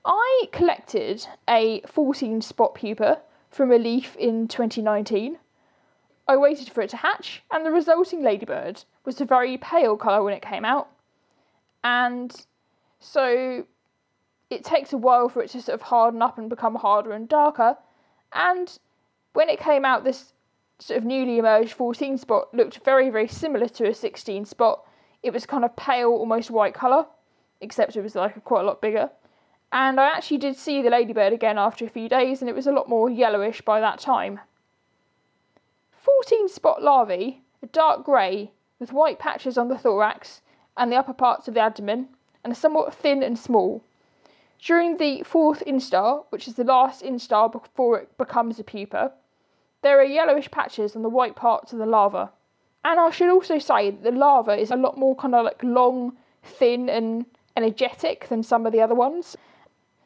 I 0.05 0.49
collected 0.51 1.27
a 1.49 1.83
14 1.87 2.43
spot 2.43 2.75
pupa 2.75 3.21
from 3.51 3.71
a 3.71 3.79
leaf 3.79 4.17
in 4.17 4.49
2019. 4.49 5.39
I 6.29 6.37
waited 6.37 6.71
for 6.71 6.83
it 6.83 6.91
to 6.91 6.97
hatch, 6.97 7.43
and 7.50 7.67
the 7.67 7.71
resulting 7.71 8.23
ladybird 8.23 8.85
was 9.05 9.21
a 9.21 9.25
very 9.25 9.59
pale 9.59 9.97
colour 9.97 10.23
when 10.23 10.35
it 10.35 10.43
came 10.43 10.64
out. 10.64 10.88
And 11.83 12.47
so 13.00 13.67
it 14.50 14.64
takes 14.64 14.93
a 14.93 14.99
while 14.99 15.29
for 15.29 15.43
it 15.43 15.50
to 15.50 15.62
sort 15.62 15.75
of 15.75 15.83
harden 15.83 16.23
up 16.23 16.38
and 16.38 16.49
become 16.49 16.76
harder 16.76 17.12
and 17.12 17.29
darker. 17.29 17.76
And 18.33 18.79
when 19.33 19.49
it 19.49 19.59
came 19.59 19.85
out, 19.85 20.05
this 20.05 20.33
sort 20.79 20.99
of 20.99 21.05
newly 21.05 21.38
emerged 21.38 21.73
14 21.73 22.19
spot 22.19 22.55
looked 22.55 22.85
very, 22.85 23.11
very 23.11 23.29
similar 23.29 23.69
to 23.69 23.88
a 23.88 23.95
16 23.95 24.45
spot. 24.45 24.85
It 25.23 25.33
was 25.33 25.47
kind 25.47 25.64
of 25.64 25.75
pale, 25.76 26.11
almost 26.11 26.50
white 26.50 26.75
colour, 26.75 27.07
except 27.61 27.97
it 27.97 28.02
was 28.02 28.14
like 28.14 28.43
quite 28.45 28.62
a 28.62 28.67
lot 28.67 28.81
bigger. 28.81 29.11
And 29.73 29.99
I 29.99 30.09
actually 30.09 30.38
did 30.38 30.57
see 30.57 30.83
the 30.83 30.91
ladybird 30.91 31.33
again 31.33 31.57
after 31.59 31.85
a 31.85 31.91
few 31.91 32.09
days, 32.09 32.43
and 32.43 32.49
it 32.49 32.55
was 32.55 32.67
a 32.67 32.73
lot 32.73 32.88
more 32.88 33.09
yellowish 33.09 33.62
by 33.62 33.81
that 33.81 33.99
time. 33.99 34.41
14 36.23 36.49
spot 36.49 36.81
larvae 36.81 37.43
are 37.64 37.69
dark 37.73 38.05
grey 38.05 38.52
with 38.79 38.93
white 38.93 39.19
patches 39.19 39.59
on 39.59 39.67
the 39.67 39.76
thorax 39.76 40.41
and 40.76 40.93
the 40.93 40.95
upper 40.95 41.12
parts 41.12 41.49
of 41.49 41.55
the 41.55 41.61
abdomen, 41.61 42.07
and 42.45 42.52
are 42.52 42.55
somewhat 42.55 42.95
thin 42.95 43.25
and 43.25 43.37
small. 43.37 43.83
During 44.61 44.99
the 44.99 45.25
fourth 45.25 45.64
instar, 45.67 46.25
which 46.31 46.47
is 46.47 46.55
the 46.55 46.62
last 46.62 47.02
instar 47.02 47.50
before 47.50 47.99
it 47.99 48.17
becomes 48.17 48.61
a 48.61 48.62
pupa, 48.62 49.11
there 49.83 49.99
are 49.99 50.05
yellowish 50.05 50.49
patches 50.49 50.95
on 50.95 51.02
the 51.02 51.09
white 51.09 51.35
parts 51.35 51.73
of 51.73 51.81
the 51.81 51.87
larva. 51.87 52.31
And 52.85 53.00
I 53.00 53.11
should 53.11 53.29
also 53.29 53.59
say 53.59 53.91
that 53.91 54.05
the 54.05 54.12
larva 54.12 54.52
is 54.52 54.71
a 54.71 54.76
lot 54.76 54.97
more 54.97 55.17
kind 55.17 55.35
of 55.35 55.45
like 55.45 55.61
long, 55.64 56.12
thin, 56.45 56.88
and 56.88 57.26
energetic 57.57 58.29
than 58.29 58.45
some 58.45 58.64
of 58.64 58.73
the 58.73 58.81
other 58.81 58.95
ones. 58.95 59.37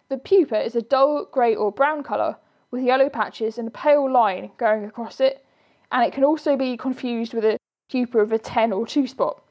The 0.08 0.16
pupa 0.16 0.64
is 0.64 0.74
a 0.74 0.80
dull 0.80 1.26
grey 1.30 1.54
or 1.54 1.70
brown 1.70 2.02
colour 2.02 2.38
with 2.70 2.82
yellow 2.82 3.10
patches 3.10 3.58
and 3.58 3.68
a 3.68 3.70
pale 3.70 4.10
line 4.10 4.52
going 4.56 4.86
across 4.86 5.20
it, 5.20 5.42
and 5.92 6.04
it 6.04 6.12
can 6.12 6.24
also 6.24 6.56
be 6.56 6.76
confused 6.76 7.34
with 7.34 7.44
a 7.44 7.58
pupa 7.90 8.18
of 8.18 8.32
a 8.32 8.38
10 8.38 8.72
or 8.72 8.86
2 8.86 9.06
spot. 9.06 9.42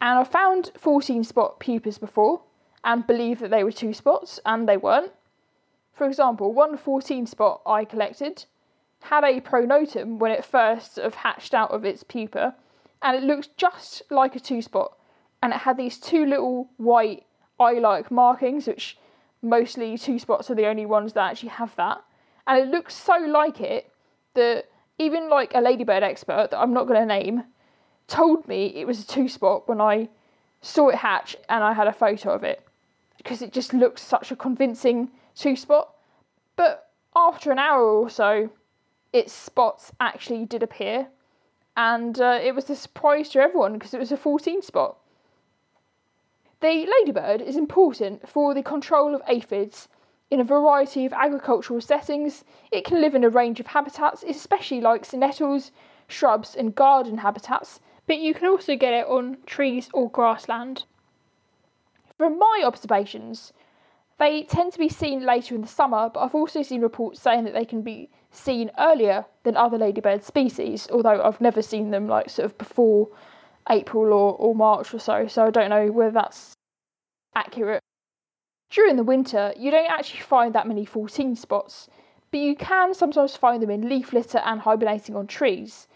And 0.00 0.18
I've 0.18 0.28
found 0.28 0.70
14 0.76 1.24
spot 1.24 1.60
pupas 1.60 1.98
before 1.98 2.42
and 2.84 3.06
believed 3.06 3.40
that 3.40 3.50
they 3.50 3.64
were 3.64 3.72
2 3.72 3.92
spots, 3.92 4.40
and 4.46 4.68
they 4.68 4.76
weren't. 4.76 5.12
For 5.92 6.06
example, 6.06 6.52
one 6.52 6.76
14 6.76 7.26
spot 7.26 7.60
I 7.66 7.84
collected 7.84 8.44
had 9.02 9.24
a 9.24 9.40
pronotum 9.40 10.18
when 10.18 10.32
it 10.32 10.44
first 10.44 10.94
sort 10.94 11.06
of 11.06 11.14
hatched 11.14 11.54
out 11.54 11.70
of 11.70 11.84
its 11.84 12.02
pupa, 12.02 12.54
and 13.02 13.16
it 13.16 13.22
looked 13.22 13.56
just 13.56 14.02
like 14.10 14.36
a 14.36 14.40
2 14.40 14.62
spot, 14.62 14.96
and 15.42 15.52
it 15.52 15.60
had 15.60 15.76
these 15.76 15.98
two 15.98 16.24
little 16.24 16.70
white 16.76 17.24
eye 17.60 17.78
like 17.78 18.10
markings, 18.10 18.66
which 18.66 18.96
mostly 19.42 19.96
two 19.96 20.18
spots 20.18 20.50
are 20.50 20.54
the 20.54 20.66
only 20.66 20.86
ones 20.86 21.12
that 21.12 21.30
actually 21.30 21.50
have 21.50 21.74
that. 21.76 22.02
And 22.46 22.58
it 22.58 22.68
looks 22.68 22.94
so 22.94 23.16
like 23.16 23.60
it 23.60 23.90
that 24.34 24.66
even 24.98 25.28
like 25.28 25.52
a 25.54 25.60
ladybird 25.60 26.02
expert 26.02 26.50
that 26.50 26.58
I'm 26.58 26.72
not 26.72 26.86
going 26.86 27.00
to 27.00 27.06
name 27.06 27.44
told 28.06 28.48
me 28.48 28.66
it 28.74 28.86
was 28.86 29.00
a 29.00 29.06
two 29.06 29.28
spot 29.28 29.68
when 29.68 29.80
I 29.80 30.08
saw 30.60 30.88
it 30.88 30.96
hatch 30.96 31.36
and 31.48 31.62
I 31.62 31.72
had 31.72 31.86
a 31.86 31.92
photo 31.92 32.32
of 32.32 32.42
it 32.42 32.62
because 33.16 33.42
it 33.42 33.52
just 33.52 33.72
looks 33.72 34.02
such 34.02 34.30
a 34.30 34.36
convincing 34.36 35.10
two 35.34 35.56
spot. 35.56 35.94
But 36.56 36.90
after 37.14 37.52
an 37.52 37.58
hour 37.58 37.84
or 37.84 38.10
so, 38.10 38.50
its 39.12 39.32
spots 39.32 39.92
actually 40.00 40.44
did 40.44 40.62
appear, 40.62 41.08
and 41.76 42.20
uh, 42.20 42.38
it 42.42 42.54
was 42.54 42.68
a 42.68 42.76
surprise 42.76 43.28
to 43.30 43.40
everyone 43.40 43.74
because 43.74 43.94
it 43.94 44.00
was 44.00 44.12
a 44.12 44.16
14 44.16 44.62
spot. 44.62 44.98
The 46.60 46.86
ladybird 47.00 47.40
is 47.40 47.56
important 47.56 48.28
for 48.28 48.52
the 48.52 48.62
control 48.62 49.14
of 49.14 49.22
aphids 49.28 49.88
in 50.30 50.40
a 50.40 50.44
variety 50.44 51.06
of 51.06 51.12
agricultural 51.12 51.80
settings. 51.80 52.44
It 52.70 52.84
can 52.84 53.00
live 53.00 53.14
in 53.14 53.24
a 53.24 53.30
range 53.30 53.60
of 53.60 53.68
habitats, 53.68 54.22
it 54.22 54.30
especially 54.30 54.80
likes 54.80 55.12
nettles, 55.12 55.72
shrubs, 56.06 56.54
and 56.54 56.74
garden 56.74 57.18
habitats, 57.18 57.80
but 58.06 58.18
you 58.18 58.34
can 58.34 58.48
also 58.48 58.76
get 58.76 58.94
it 58.94 59.06
on 59.06 59.38
trees 59.46 59.88
or 59.92 60.10
grassland. 60.10 60.84
From 62.16 62.38
my 62.38 62.62
observations, 62.64 63.52
they 64.18 64.42
tend 64.42 64.72
to 64.72 64.78
be 64.78 64.88
seen 64.88 65.24
later 65.24 65.54
in 65.54 65.62
the 65.62 65.68
summer, 65.68 66.10
but 66.12 66.20
I've 66.20 66.34
also 66.34 66.62
seen 66.62 66.80
reports 66.80 67.20
saying 67.20 67.44
that 67.44 67.54
they 67.54 67.64
can 67.64 67.82
be 67.82 68.10
seen 68.30 68.70
earlier 68.78 69.26
than 69.44 69.56
other 69.56 69.78
ladybird 69.78 70.24
species, 70.24 70.88
although 70.90 71.22
I've 71.22 71.40
never 71.40 71.62
seen 71.62 71.90
them 71.90 72.08
like 72.08 72.28
sort 72.28 72.46
of 72.46 72.58
before 72.58 73.08
April 73.70 74.12
or, 74.12 74.34
or 74.34 74.54
March 74.54 74.92
or 74.92 74.98
so, 74.98 75.26
so 75.28 75.46
I 75.46 75.50
don't 75.50 75.70
know 75.70 75.86
whether 75.92 76.10
that's 76.10 76.54
accurate. 77.34 77.80
During 78.70 78.96
the 78.96 79.02
winter, 79.02 79.54
you 79.56 79.70
don't 79.70 79.90
actually 79.90 80.20
find 80.20 80.54
that 80.54 80.66
many 80.68 80.84
14 80.84 81.36
spots, 81.36 81.88
but 82.30 82.40
you 82.40 82.54
can 82.54 82.92
sometimes 82.92 83.36
find 83.36 83.62
them 83.62 83.70
in 83.70 83.88
leaf 83.88 84.12
litter 84.12 84.38
and 84.38 84.60
hibernating 84.60 85.16
on 85.16 85.26
trees. 85.26 85.88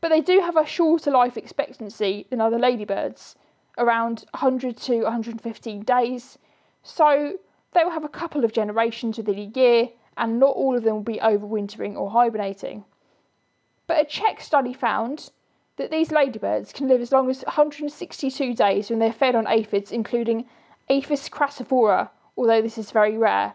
But 0.00 0.08
they 0.08 0.20
do 0.20 0.40
have 0.40 0.56
a 0.56 0.66
shorter 0.66 1.10
life 1.10 1.36
expectancy 1.36 2.26
than 2.30 2.40
other 2.40 2.58
ladybirds, 2.58 3.34
around 3.76 4.24
100 4.32 4.76
to 4.76 5.02
115 5.02 5.82
days, 5.82 6.38
so 6.82 7.34
they 7.72 7.84
will 7.84 7.90
have 7.90 8.04
a 8.04 8.08
couple 8.08 8.44
of 8.44 8.52
generations 8.52 9.16
within 9.16 9.38
a 9.38 9.58
year, 9.58 9.88
and 10.16 10.38
not 10.38 10.54
all 10.54 10.76
of 10.76 10.84
them 10.84 10.96
will 10.96 11.02
be 11.02 11.18
overwintering 11.18 11.96
or 11.96 12.10
hibernating. 12.10 12.84
But 13.86 14.00
a 14.00 14.04
Czech 14.04 14.40
study 14.40 14.72
found 14.72 15.30
that 15.76 15.90
these 15.90 16.12
ladybirds 16.12 16.72
can 16.72 16.86
live 16.86 17.00
as 17.00 17.12
long 17.12 17.30
as 17.30 17.42
162 17.44 18.54
days 18.54 18.90
when 18.90 18.98
they're 18.98 19.12
fed 19.12 19.34
on 19.34 19.46
aphids, 19.46 19.90
including 19.90 20.46
Aphis 20.88 21.28
craccivora, 21.28 22.10
although 22.36 22.62
this 22.62 22.78
is 22.78 22.90
very 22.90 23.16
rare. 23.16 23.54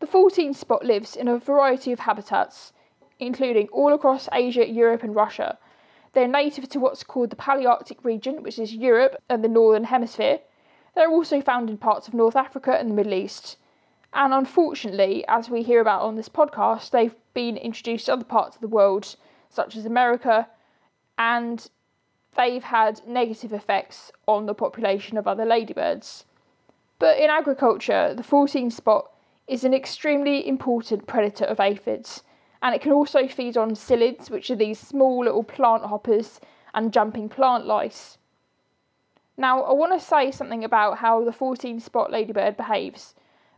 The 0.00 0.06
14 0.06 0.52
spot 0.54 0.84
lives 0.84 1.16
in 1.16 1.28
a 1.28 1.38
variety 1.38 1.92
of 1.92 2.00
habitats, 2.00 2.72
including 3.18 3.68
all 3.68 3.94
across 3.94 4.28
Asia, 4.32 4.68
Europe, 4.68 5.02
and 5.02 5.14
Russia. 5.14 5.58
They're 6.12 6.28
native 6.28 6.68
to 6.70 6.80
what's 6.80 7.04
called 7.04 7.30
the 7.30 7.36
Palearctic 7.36 8.04
region, 8.04 8.42
which 8.42 8.58
is 8.58 8.74
Europe 8.74 9.16
and 9.28 9.42
the 9.42 9.48
Northern 9.48 9.84
Hemisphere. 9.84 10.40
They're 10.94 11.10
also 11.10 11.40
found 11.40 11.70
in 11.70 11.78
parts 11.78 12.06
of 12.06 12.14
North 12.14 12.36
Africa 12.36 12.76
and 12.78 12.90
the 12.90 12.94
Middle 12.94 13.14
East. 13.14 13.56
And 14.12 14.32
unfortunately, 14.32 15.24
as 15.26 15.50
we 15.50 15.62
hear 15.62 15.80
about 15.80 16.02
on 16.02 16.14
this 16.14 16.28
podcast, 16.28 16.90
they've 16.90 17.16
been 17.34 17.56
introduced 17.56 18.06
to 18.06 18.12
other 18.12 18.24
parts 18.24 18.56
of 18.56 18.60
the 18.60 18.68
world, 18.68 19.16
such 19.48 19.74
as 19.74 19.84
America, 19.84 20.48
and 21.18 21.68
they've 22.34 22.64
had 22.64 23.06
negative 23.06 23.52
effects 23.52 24.12
on 24.26 24.46
the 24.46 24.54
population 24.54 25.16
of 25.16 25.26
other 25.26 25.44
ladybirds. 25.44 26.24
But 26.98 27.18
in 27.18 27.30
agriculture, 27.30 28.14
the 28.14 28.22
14 28.22 28.70
spot 28.70 29.10
is 29.46 29.64
an 29.64 29.74
extremely 29.74 30.46
important 30.46 31.06
predator 31.06 31.44
of 31.44 31.60
aphids, 31.60 32.22
and 32.62 32.74
it 32.74 32.80
can 32.80 32.92
also 32.92 33.28
feed 33.28 33.56
on 33.56 33.72
psyllids, 33.72 34.30
which 34.30 34.50
are 34.50 34.56
these 34.56 34.78
small 34.78 35.24
little 35.24 35.44
plant 35.44 35.84
hoppers 35.84 36.40
and 36.72 36.92
jumping 36.92 37.28
plant 37.28 37.66
lice. 37.66 38.18
Now, 39.36 39.62
I 39.62 39.72
want 39.72 39.98
to 39.98 40.04
say 40.04 40.30
something 40.30 40.64
about 40.64 40.98
how 40.98 41.24
the 41.24 41.32
14 41.32 41.80
spot 41.80 42.10
ladybird 42.10 42.56
behaves. 42.56 43.14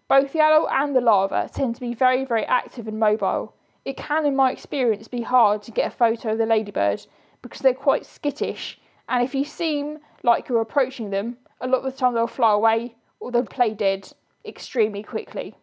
Both 0.08 0.32
the 0.32 0.40
adult 0.40 0.68
and 0.72 0.96
the 0.96 1.00
larva 1.00 1.50
tend 1.52 1.74
to 1.74 1.80
be 1.80 1.94
very, 1.94 2.24
very 2.24 2.46
active 2.46 2.88
and 2.88 2.98
mobile. 2.98 3.54
It 3.84 3.96
can, 3.96 4.24
in 4.24 4.34
my 4.34 4.50
experience, 4.50 5.06
be 5.06 5.22
hard 5.22 5.62
to 5.62 5.70
get 5.70 5.92
a 5.92 5.96
photo 5.96 6.32
of 6.32 6.38
the 6.38 6.46
ladybird 6.46 7.06
because 7.48 7.62
they're 7.62 7.74
quite 7.74 8.06
skittish, 8.06 8.78
and 9.08 9.22
if 9.22 9.34
you 9.34 9.44
seem 9.44 9.98
like 10.22 10.48
you're 10.48 10.60
approaching 10.60 11.10
them, 11.10 11.36
a 11.60 11.66
lot 11.68 11.78
of 11.78 11.92
the 11.92 11.98
time 11.98 12.14
they'll 12.14 12.26
fly 12.26 12.52
away 12.52 12.94
or 13.20 13.30
they'll 13.30 13.44
play 13.44 13.72
dead 13.72 14.12
extremely 14.44 15.02
quickly. 15.02 15.54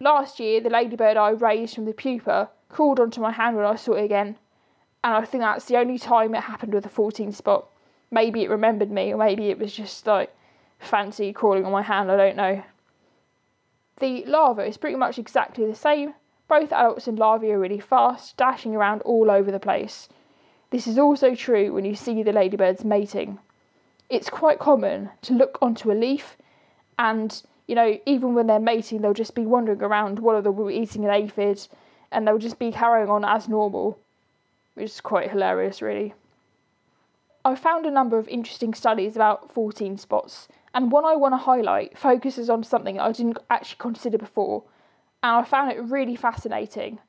Last 0.00 0.40
year, 0.40 0.60
the 0.60 0.70
ladybird 0.70 1.16
I 1.16 1.30
raised 1.30 1.74
from 1.74 1.84
the 1.84 1.92
pupa 1.92 2.50
crawled 2.68 3.00
onto 3.00 3.20
my 3.20 3.32
hand 3.32 3.56
when 3.56 3.64
I 3.64 3.76
saw 3.76 3.94
it 3.94 4.04
again, 4.04 4.36
and 5.04 5.14
I 5.14 5.24
think 5.24 5.42
that's 5.42 5.66
the 5.66 5.76
only 5.76 5.98
time 5.98 6.34
it 6.34 6.42
happened 6.42 6.74
with 6.74 6.86
a 6.86 6.90
14 6.90 7.32
spot. 7.32 7.68
Maybe 8.10 8.42
it 8.42 8.50
remembered 8.50 8.90
me, 8.90 9.12
or 9.12 9.18
maybe 9.18 9.50
it 9.50 9.58
was 9.58 9.72
just 9.72 10.06
like 10.06 10.34
fancy 10.78 11.32
crawling 11.32 11.64
on 11.64 11.72
my 11.72 11.82
hand, 11.82 12.10
I 12.10 12.16
don't 12.16 12.36
know. 12.36 12.62
The 13.98 14.24
larva 14.26 14.64
is 14.64 14.76
pretty 14.76 14.96
much 14.96 15.18
exactly 15.18 15.66
the 15.66 15.74
same. 15.74 16.14
Both 16.48 16.72
adults 16.72 17.06
and 17.06 17.18
larvae 17.18 17.50
are 17.50 17.58
really 17.58 17.80
fast, 17.80 18.36
dashing 18.36 18.74
around 18.74 19.02
all 19.02 19.30
over 19.30 19.50
the 19.50 19.60
place. 19.60 20.08
This 20.70 20.86
is 20.86 20.98
also 20.98 21.34
true 21.34 21.72
when 21.72 21.84
you 21.84 21.94
see 21.94 22.22
the 22.22 22.32
ladybirds 22.32 22.84
mating. 22.84 23.38
It's 24.08 24.30
quite 24.30 24.58
common 24.58 25.10
to 25.22 25.34
look 25.34 25.58
onto 25.60 25.90
a 25.90 25.94
leaf 25.94 26.36
and 26.98 27.42
you 27.68 27.74
know, 27.74 27.98
even 28.06 28.34
when 28.34 28.46
they're 28.46 28.58
mating, 28.58 29.02
they'll 29.02 29.12
just 29.12 29.34
be 29.34 29.46
wandering 29.46 29.82
around. 29.82 30.18
One 30.18 30.34
of 30.34 30.42
them 30.42 30.56
will 30.56 30.68
be 30.68 30.74
eating 30.74 31.04
an 31.04 31.10
aphid, 31.10 31.68
and 32.10 32.26
they'll 32.26 32.38
just 32.38 32.58
be 32.58 32.72
carrying 32.72 33.10
on 33.10 33.24
as 33.24 33.46
normal, 33.46 33.98
which 34.74 34.86
is 34.86 35.00
quite 35.02 35.30
hilarious, 35.30 35.82
really. 35.82 36.14
I 37.44 37.54
found 37.54 37.84
a 37.84 37.90
number 37.90 38.18
of 38.18 38.26
interesting 38.28 38.72
studies 38.72 39.14
about 39.14 39.52
14 39.52 39.98
spots, 39.98 40.48
and 40.74 40.90
one 40.90 41.04
I 41.04 41.14
want 41.14 41.34
to 41.34 41.38
highlight 41.38 41.98
focuses 41.98 42.48
on 42.48 42.64
something 42.64 42.98
I 42.98 43.12
didn't 43.12 43.38
actually 43.50 43.78
consider 43.78 44.16
before, 44.16 44.64
and 45.22 45.36
I 45.36 45.44
found 45.44 45.70
it 45.70 45.80
really 45.80 46.16
fascinating. 46.16 47.00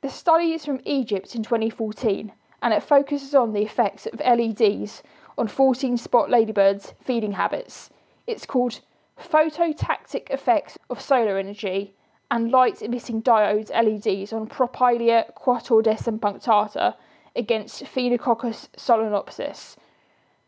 The 0.00 0.10
study 0.10 0.52
is 0.52 0.64
from 0.64 0.80
Egypt 0.84 1.34
in 1.34 1.42
2014, 1.42 2.32
and 2.62 2.72
it 2.72 2.82
focuses 2.82 3.34
on 3.34 3.52
the 3.52 3.62
effects 3.62 4.06
of 4.06 4.20
LEDs 4.20 5.02
on 5.36 5.48
14 5.48 5.96
spot 5.96 6.30
ladybirds' 6.30 6.94
feeding 7.02 7.32
habits. 7.32 7.90
It's 8.26 8.46
called 8.46 8.80
phototactic 9.20 10.30
effects 10.30 10.78
of 10.88 11.00
solar 11.00 11.36
energy 11.36 11.94
and 12.30 12.50
light 12.50 12.80
emitting 12.80 13.20
diodes 13.22 13.70
LEDs 13.70 14.32
on 14.32 14.48
Propylaea 14.48 15.34
quatuordecim 15.34 16.18
punctata 16.18 16.94
against 17.34 17.84
Phenacoccus 17.84 18.68
solenopsis. 18.76 19.76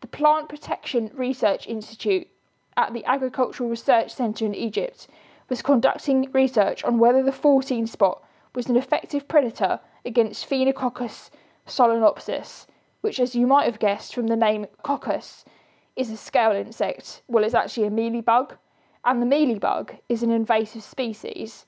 The 0.01 0.07
Plant 0.07 0.49
Protection 0.49 1.11
Research 1.15 1.67
Institute 1.67 2.29
at 2.77 2.93
the 2.93 3.05
Agricultural 3.05 3.71
Research 3.71 4.15
Centre 4.15 4.47
in 4.47 4.55
Egypt 4.55 5.09
was 5.49 5.63
conducting 5.63 6.31
research 6.33 6.85
on 6.85 6.99
whether 6.99 7.23
the 7.23 7.33
14 7.33 7.87
spot 7.87 8.23
was 8.55 8.67
an 8.69 8.77
effective 8.77 9.29
predator 9.29 9.81
against 10.05 10.47
Phenacoccus 10.47 11.31
solenopsis, 11.67 12.67
which, 13.01 13.21
as 13.21 13.35
you 13.35 13.47
might 13.47 13.65
have 13.65 13.79
guessed 13.79 14.15
from 14.15 14.29
the 14.29 14.37
name 14.37 14.67
coccus, 14.83 15.45
is 15.97 16.11
a 16.11 16.17
scale 16.17 16.53
insect. 16.53 17.23
Well, 17.29 17.45
it's 17.45 17.55
actually 17.55 17.87
a 17.87 17.91
mealybug 17.91 18.57
and 19.05 19.21
the 19.21 19.27
mealybug 19.27 19.99
is 20.09 20.23
an 20.23 20.31
invasive 20.31 20.83
species, 20.83 21.67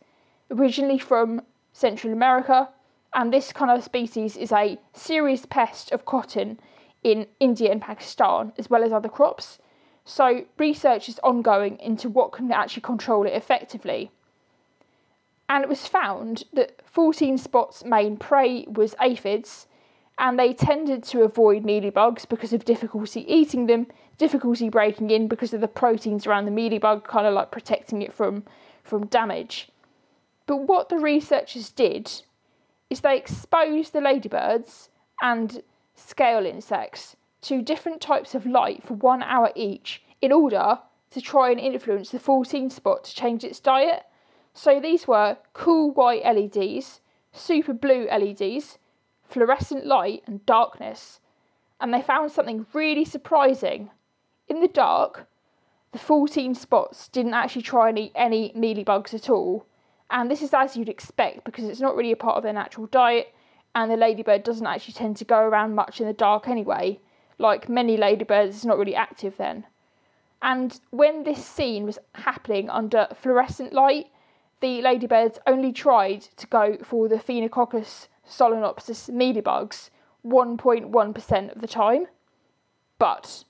originally 0.51 0.99
from 0.99 1.43
Central 1.73 2.13
America, 2.13 2.71
and 3.15 3.33
this 3.33 3.53
kind 3.53 3.71
of 3.71 3.85
species 3.85 4.37
is 4.37 4.53
a 4.53 4.79
serious 4.95 5.45
pest 5.47 5.93
of 5.93 6.05
cotton 6.05 6.59
in 7.03 7.27
India 7.39 7.71
and 7.71 7.83
Pakistan, 7.83 8.53
as 8.59 8.71
well 8.71 8.83
as 8.83 8.93
other 8.93 9.09
crops. 9.09 9.59
So, 10.05 10.45
research 10.59 11.09
is 11.09 11.21
ongoing 11.23 11.79
into 11.79 12.09
what 12.09 12.33
can 12.33 12.51
actually 12.53 12.83
control 12.83 13.27
it 13.27 13.33
effectively. 13.33 14.11
And 15.49 15.63
it 15.63 15.69
was 15.69 15.87
found 15.87 16.45
that 16.53 16.81
14 16.87 17.39
spots' 17.39 17.85
main 17.85 18.17
prey 18.17 18.65
was 18.67 18.95
aphids, 19.01 19.67
and 20.19 20.39
they 20.39 20.53
tended 20.53 21.03
to 21.05 21.23
avoid 21.23 21.65
mealybugs 21.65 22.29
because 22.29 22.53
of 22.53 22.65
difficulty 22.65 23.31
eating 23.33 23.67
them, 23.67 23.87
difficulty 24.17 24.69
breaking 24.69 25.11
in 25.11 25.29
because 25.29 25.53
of 25.53 25.61
the 25.61 25.69
proteins 25.69 26.27
around 26.27 26.47
the 26.47 26.51
mealybug 26.51 27.05
kind 27.05 27.27
of 27.27 27.35
like 27.35 27.51
protecting 27.51 28.01
it 28.03 28.13
from, 28.13 28.45
from 28.83 29.07
damage. 29.07 29.69
But 30.47 30.59
what 30.59 30.89
the 30.89 30.99
researchers 30.99 31.71
did 31.71 32.11
is 32.89 33.01
they 33.01 33.17
exposed 33.17 33.93
the 33.93 34.01
ladybirds 34.01 34.89
and 35.21 35.63
scale 35.95 36.47
insects 36.47 37.17
to 37.43 37.61
different 37.61 38.01
types 38.01 38.35
of 38.35 38.47
light 38.47 38.83
for 38.83 38.95
one 38.95 39.23
hour 39.23 39.51
each 39.55 40.03
in 40.23 40.33
order 40.33 40.79
to 41.11 41.21
try 41.21 41.51
and 41.51 41.61
influence 41.61 42.11
the 42.11 42.19
14 42.19 42.71
spot 42.71 43.05
to 43.05 43.15
change 43.15 43.45
its 43.45 43.61
diet. 43.61 44.05
So 44.55 44.81
these 44.81 45.07
were 45.07 45.37
cool 45.53 45.91
white 45.93 46.25
LEDs, 46.25 47.01
super 47.33 47.73
blue 47.73 48.07
LEDs, 48.07 48.79
fluorescent 49.29 49.87
light, 49.87 50.23
and 50.27 50.45
darkness. 50.47 51.21
And 51.81 51.93
they 51.93 52.03
found 52.03 52.33
something 52.33 52.67
really 52.73 53.05
surprising. 53.05 53.91
In 54.49 54.61
the 54.61 54.69
dark, 54.69 55.27
the 55.93 55.99
14 55.99 56.55
spots 56.55 57.09
didn't 57.09 57.35
actually 57.35 57.63
try 57.63 57.89
and 57.89 57.99
eat 57.99 58.13
any 58.15 58.53
mealybugs 58.57 59.15
at 59.15 59.31
all. 59.31 59.67
And 60.11 60.31
this 60.31 60.43
is 60.43 60.55
as 60.55 60.77
you'd 60.77 60.89
expect 60.89 61.45
because 61.45 61.65
it's 61.65 61.81
not 61.81 61.97
really 61.97 62.13
a 62.13 62.17
part 62.17 62.37
of 62.37 62.43
their 62.43 62.53
natural 62.53 62.87
diet, 62.87 63.35
and 63.75 63.91
the 63.91 63.97
ladybird 63.97 64.43
doesn't 64.43 64.67
actually 64.67 64.95
tend 64.95 65.17
to 65.19 65.25
go 65.25 65.39
around 65.39 65.75
much 65.75 66.01
in 66.01 66.07
the 66.07 66.13
dark 66.13 66.49
anyway. 66.49 67.01
Like 67.39 67.69
many 67.69 67.97
ladybirds, 67.97 68.57
it's 68.57 68.65
not 68.65 68.79
really 68.79 68.95
active 68.95 69.37
then. 69.37 69.67
And 70.41 70.79
when 70.91 71.25
this 71.25 71.45
scene 71.45 71.85
was 71.85 71.99
happening 72.15 72.71
under 72.71 73.09
fluorescent 73.15 73.73
light, 73.73 74.07
the 74.61 74.81
ladybirds 74.83 75.39
only 75.47 75.73
tried 75.73 76.23
to 76.37 76.47
go 76.47 76.79
for 76.83 77.09
the 77.09 77.19
Phenacoccus 77.19 78.09
Solenopsis 78.29 79.11
mealybugs 79.11 79.91
1.1% 80.27 81.55
of 81.55 81.61
the 81.61 81.69
time. 81.69 82.07
But 82.99 83.45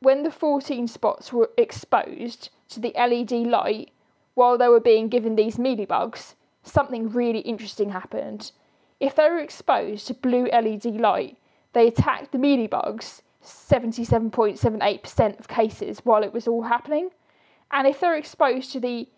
when 0.00 0.22
the 0.22 0.30
14 0.30 0.86
spots 0.88 1.32
were 1.32 1.50
exposed 1.58 2.50
to 2.70 2.80
the 2.80 2.92
LED 2.96 3.32
light 3.46 3.90
while 4.34 4.56
they 4.56 4.68
were 4.68 4.80
being 4.80 5.08
given 5.08 5.36
these 5.36 5.56
mealybugs, 5.56 6.34
something 6.62 7.08
really 7.10 7.40
interesting 7.40 7.90
happened. 7.90 8.52
If 9.00 9.16
they 9.16 9.28
were 9.28 9.40
exposed 9.40 10.06
to 10.06 10.14
blue 10.14 10.46
LED 10.46 10.86
light, 10.86 11.36
they 11.72 11.88
attacked 11.88 12.32
the 12.32 12.38
mealybugs 12.38 13.22
77.78% 13.44 15.40
of 15.40 15.48
cases 15.48 16.00
while 16.04 16.22
it 16.22 16.32
was 16.32 16.46
all 16.46 16.62
happening. 16.62 17.10
And 17.70 17.88
if 17.88 18.00
they're 18.00 18.16
exposed 18.16 18.72
to 18.72 18.80
the 18.80 19.08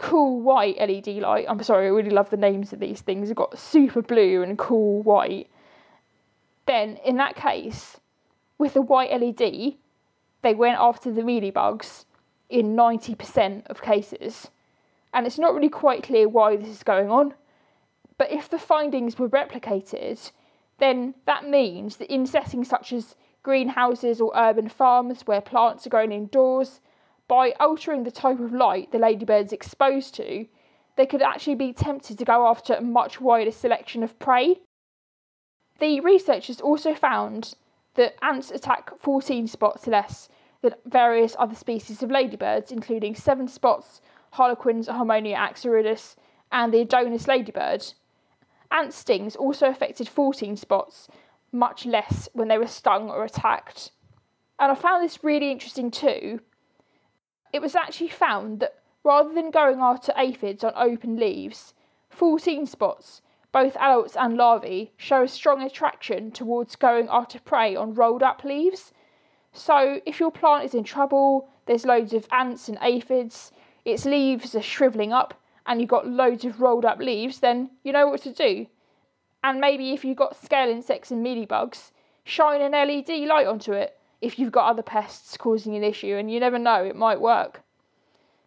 cool 0.00 0.40
white 0.40 0.78
LED 0.78 1.08
light. 1.18 1.44
I'm 1.48 1.62
sorry, 1.62 1.86
I 1.86 1.90
really 1.90 2.10
love 2.10 2.30
the 2.30 2.36
names 2.36 2.72
of 2.72 2.80
these 2.80 3.02
things. 3.02 3.28
They've 3.28 3.36
got 3.36 3.58
super 3.58 4.02
blue 4.02 4.42
and 4.42 4.58
cool 4.58 5.02
white. 5.02 5.48
Then, 6.66 6.96
in 7.04 7.16
that 7.18 7.36
case, 7.36 8.00
with 8.58 8.74
the 8.74 8.82
white 8.82 9.10
LED, 9.12 9.74
they 10.42 10.54
went 10.54 10.78
after 10.78 11.12
the 11.12 11.22
mealybugs 11.22 11.52
bugs 11.52 12.04
in 12.48 12.74
90% 12.74 13.66
of 13.66 13.82
cases. 13.82 14.50
And 15.12 15.26
it's 15.26 15.38
not 15.38 15.54
really 15.54 15.68
quite 15.68 16.02
clear 16.02 16.28
why 16.28 16.56
this 16.56 16.68
is 16.68 16.82
going 16.82 17.10
on. 17.10 17.34
But 18.16 18.32
if 18.32 18.48
the 18.48 18.58
findings 18.58 19.18
were 19.18 19.28
replicated, 19.28 20.32
then 20.78 21.14
that 21.26 21.46
means 21.46 21.96
that 21.96 22.12
in 22.12 22.26
settings 22.26 22.68
such 22.68 22.92
as 22.92 23.16
greenhouses 23.42 24.20
or 24.20 24.32
urban 24.34 24.68
farms 24.68 25.22
where 25.26 25.40
plants 25.40 25.86
are 25.86 25.90
grown 25.90 26.12
indoors, 26.12 26.80
by 27.30 27.52
altering 27.60 28.02
the 28.02 28.10
type 28.10 28.40
of 28.40 28.52
light 28.52 28.90
the 28.90 28.98
ladybird's 28.98 29.52
exposed 29.52 30.16
to, 30.16 30.46
they 30.96 31.06
could 31.06 31.22
actually 31.22 31.54
be 31.54 31.72
tempted 31.72 32.18
to 32.18 32.24
go 32.24 32.48
after 32.48 32.74
a 32.74 32.80
much 32.80 33.20
wider 33.20 33.52
selection 33.52 34.02
of 34.02 34.18
prey. 34.18 34.56
The 35.78 36.00
researchers 36.00 36.60
also 36.60 36.92
found 36.92 37.54
that 37.94 38.16
ants 38.20 38.50
attack 38.50 38.90
14 38.98 39.46
spots 39.46 39.86
less 39.86 40.28
than 40.60 40.74
various 40.84 41.36
other 41.38 41.54
species 41.54 42.02
of 42.02 42.10
ladybirds, 42.10 42.72
including 42.72 43.14
seven 43.14 43.46
spots, 43.46 44.00
Harlequin's 44.32 44.88
Harmonia 44.88 45.36
axyridis, 45.36 46.16
and 46.50 46.74
the 46.74 46.80
Adonis 46.80 47.28
ladybird. 47.28 47.92
Ant 48.72 48.92
stings 48.92 49.36
also 49.36 49.68
affected 49.68 50.08
14 50.08 50.56
spots, 50.56 51.06
much 51.52 51.86
less 51.86 52.28
when 52.32 52.48
they 52.48 52.58
were 52.58 52.66
stung 52.66 53.08
or 53.08 53.24
attacked. 53.24 53.92
And 54.58 54.72
I 54.72 54.74
found 54.74 55.04
this 55.04 55.22
really 55.22 55.52
interesting 55.52 55.92
too 55.92 56.40
it 57.52 57.60
was 57.60 57.74
actually 57.74 58.08
found 58.08 58.60
that 58.60 58.80
rather 59.04 59.32
than 59.32 59.50
going 59.50 59.80
after 59.80 60.12
aphids 60.16 60.62
on 60.62 60.72
open 60.76 61.16
leaves, 61.16 61.74
14 62.10 62.66
spots, 62.66 63.22
both 63.52 63.76
adults 63.76 64.16
and 64.16 64.36
larvae, 64.36 64.92
show 64.96 65.22
a 65.22 65.28
strong 65.28 65.62
attraction 65.62 66.30
towards 66.30 66.76
going 66.76 67.08
after 67.10 67.40
prey 67.40 67.74
on 67.74 67.94
rolled 67.94 68.22
up 68.22 68.44
leaves. 68.44 68.92
So, 69.52 70.00
if 70.06 70.20
your 70.20 70.30
plant 70.30 70.64
is 70.64 70.74
in 70.74 70.84
trouble, 70.84 71.48
there's 71.66 71.84
loads 71.84 72.12
of 72.12 72.28
ants 72.30 72.68
and 72.68 72.78
aphids, 72.80 73.50
its 73.84 74.04
leaves 74.04 74.54
are 74.54 74.62
shrivelling 74.62 75.12
up, 75.12 75.34
and 75.66 75.80
you've 75.80 75.90
got 75.90 76.06
loads 76.06 76.44
of 76.44 76.60
rolled 76.60 76.84
up 76.84 76.98
leaves, 76.98 77.40
then 77.40 77.70
you 77.82 77.92
know 77.92 78.06
what 78.06 78.22
to 78.22 78.32
do. 78.32 78.66
And 79.42 79.60
maybe 79.60 79.92
if 79.92 80.04
you've 80.04 80.16
got 80.16 80.40
scale 80.40 80.68
insects 80.68 81.10
and 81.10 81.24
mealybugs, 81.24 81.90
shine 82.22 82.60
an 82.60 82.72
LED 82.72 83.08
light 83.26 83.46
onto 83.46 83.72
it 83.72 83.96
if 84.20 84.38
you've 84.38 84.52
got 84.52 84.68
other 84.68 84.82
pests 84.82 85.36
causing 85.36 85.74
an 85.76 85.84
issue, 85.84 86.16
and 86.16 86.30
you 86.30 86.40
never 86.40 86.58
know, 86.58 86.84
it 86.84 86.96
might 86.96 87.20
work. 87.20 87.62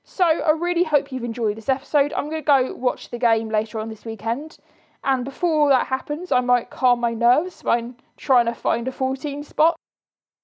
So, 0.03 0.25
I 0.25 0.51
really 0.51 0.83
hope 0.83 1.12
you've 1.12 1.23
enjoyed 1.23 1.57
this 1.57 1.69
episode. 1.69 2.12
I'm 2.13 2.29
going 2.29 2.41
to 2.41 2.45
go 2.45 2.75
watch 2.75 3.09
the 3.09 3.17
game 3.17 3.49
later 3.49 3.79
on 3.79 3.89
this 3.89 4.05
weekend, 4.05 4.57
and 5.03 5.23
before 5.23 5.69
that 5.69 5.88
happens, 5.88 6.31
I 6.31 6.41
might 6.41 6.69
calm 6.69 6.99
my 6.99 7.13
nerves 7.13 7.62
by 7.62 7.91
trying 8.17 8.45
to 8.45 8.53
find 8.53 8.88
a 8.88 8.91
14 8.91 9.43
spot. 9.43 9.75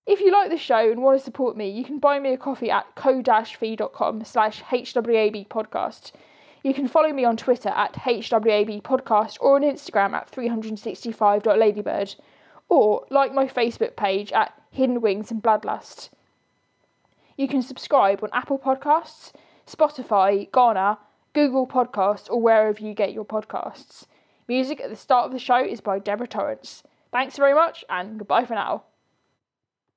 If 0.06 0.22
you 0.22 0.32
like 0.32 0.50
the 0.50 0.58
show 0.58 0.92
and 0.92 1.04
want 1.04 1.20
to 1.20 1.24
support 1.24 1.56
me, 1.56 1.70
you 1.70 1.84
can 1.84 2.00
buy 2.00 2.20
me 2.20 2.34
a 2.34 2.38
coffee 2.38 2.72
at 2.72 2.96
ko-fi.com 2.96 4.24
slash 4.24 4.64
hwab 4.64 5.48
podcast. 5.48 6.14
You 6.64 6.74
can 6.74 6.88
follow 6.88 7.14
me 7.14 7.24
on 7.26 7.38
Twitter 7.38 7.70
at 7.70 7.94
hwab 7.94 8.82
podcast 8.82 9.38
or 9.40 9.56
on 9.56 9.62
Instagram 9.62 10.14
at 10.14 10.32
365.ladybird 10.32 12.16
or 12.70 13.06
like 13.10 13.34
my 13.34 13.46
Facebook 13.46 13.96
page 13.96 14.32
at 14.32 14.59
Hidden 14.72 15.02
Wings 15.02 15.32
and 15.32 15.42
Bloodlust. 15.42 16.10
You 17.38 17.48
can 17.48 17.62
subscribe 17.62 18.24
on 18.24 18.30
Apple 18.34 18.60
Podcasts, 18.60 19.32
Spotify, 19.66 20.52
Ghana, 20.52 20.98
Google 21.34 21.68
Podcasts, 21.68 22.30
or 22.30 22.42
wherever 22.42 22.82
you 22.82 22.94
get 22.94 23.14
your 23.14 23.26
podcasts. 23.26 24.06
Music 24.48 24.82
at 24.82 24.90
the 24.90 24.96
start 24.96 25.26
of 25.26 25.32
the 25.32 25.40
show 25.40 25.64
is 25.64 25.80
by 25.80 26.00
Deborah 26.00 26.28
Torrance. 26.28 26.84
Thanks 27.12 27.38
very 27.38 27.54
much, 27.54 27.86
and 27.90 28.18
goodbye 28.18 28.46
for 28.46 28.56
now. 28.56 28.84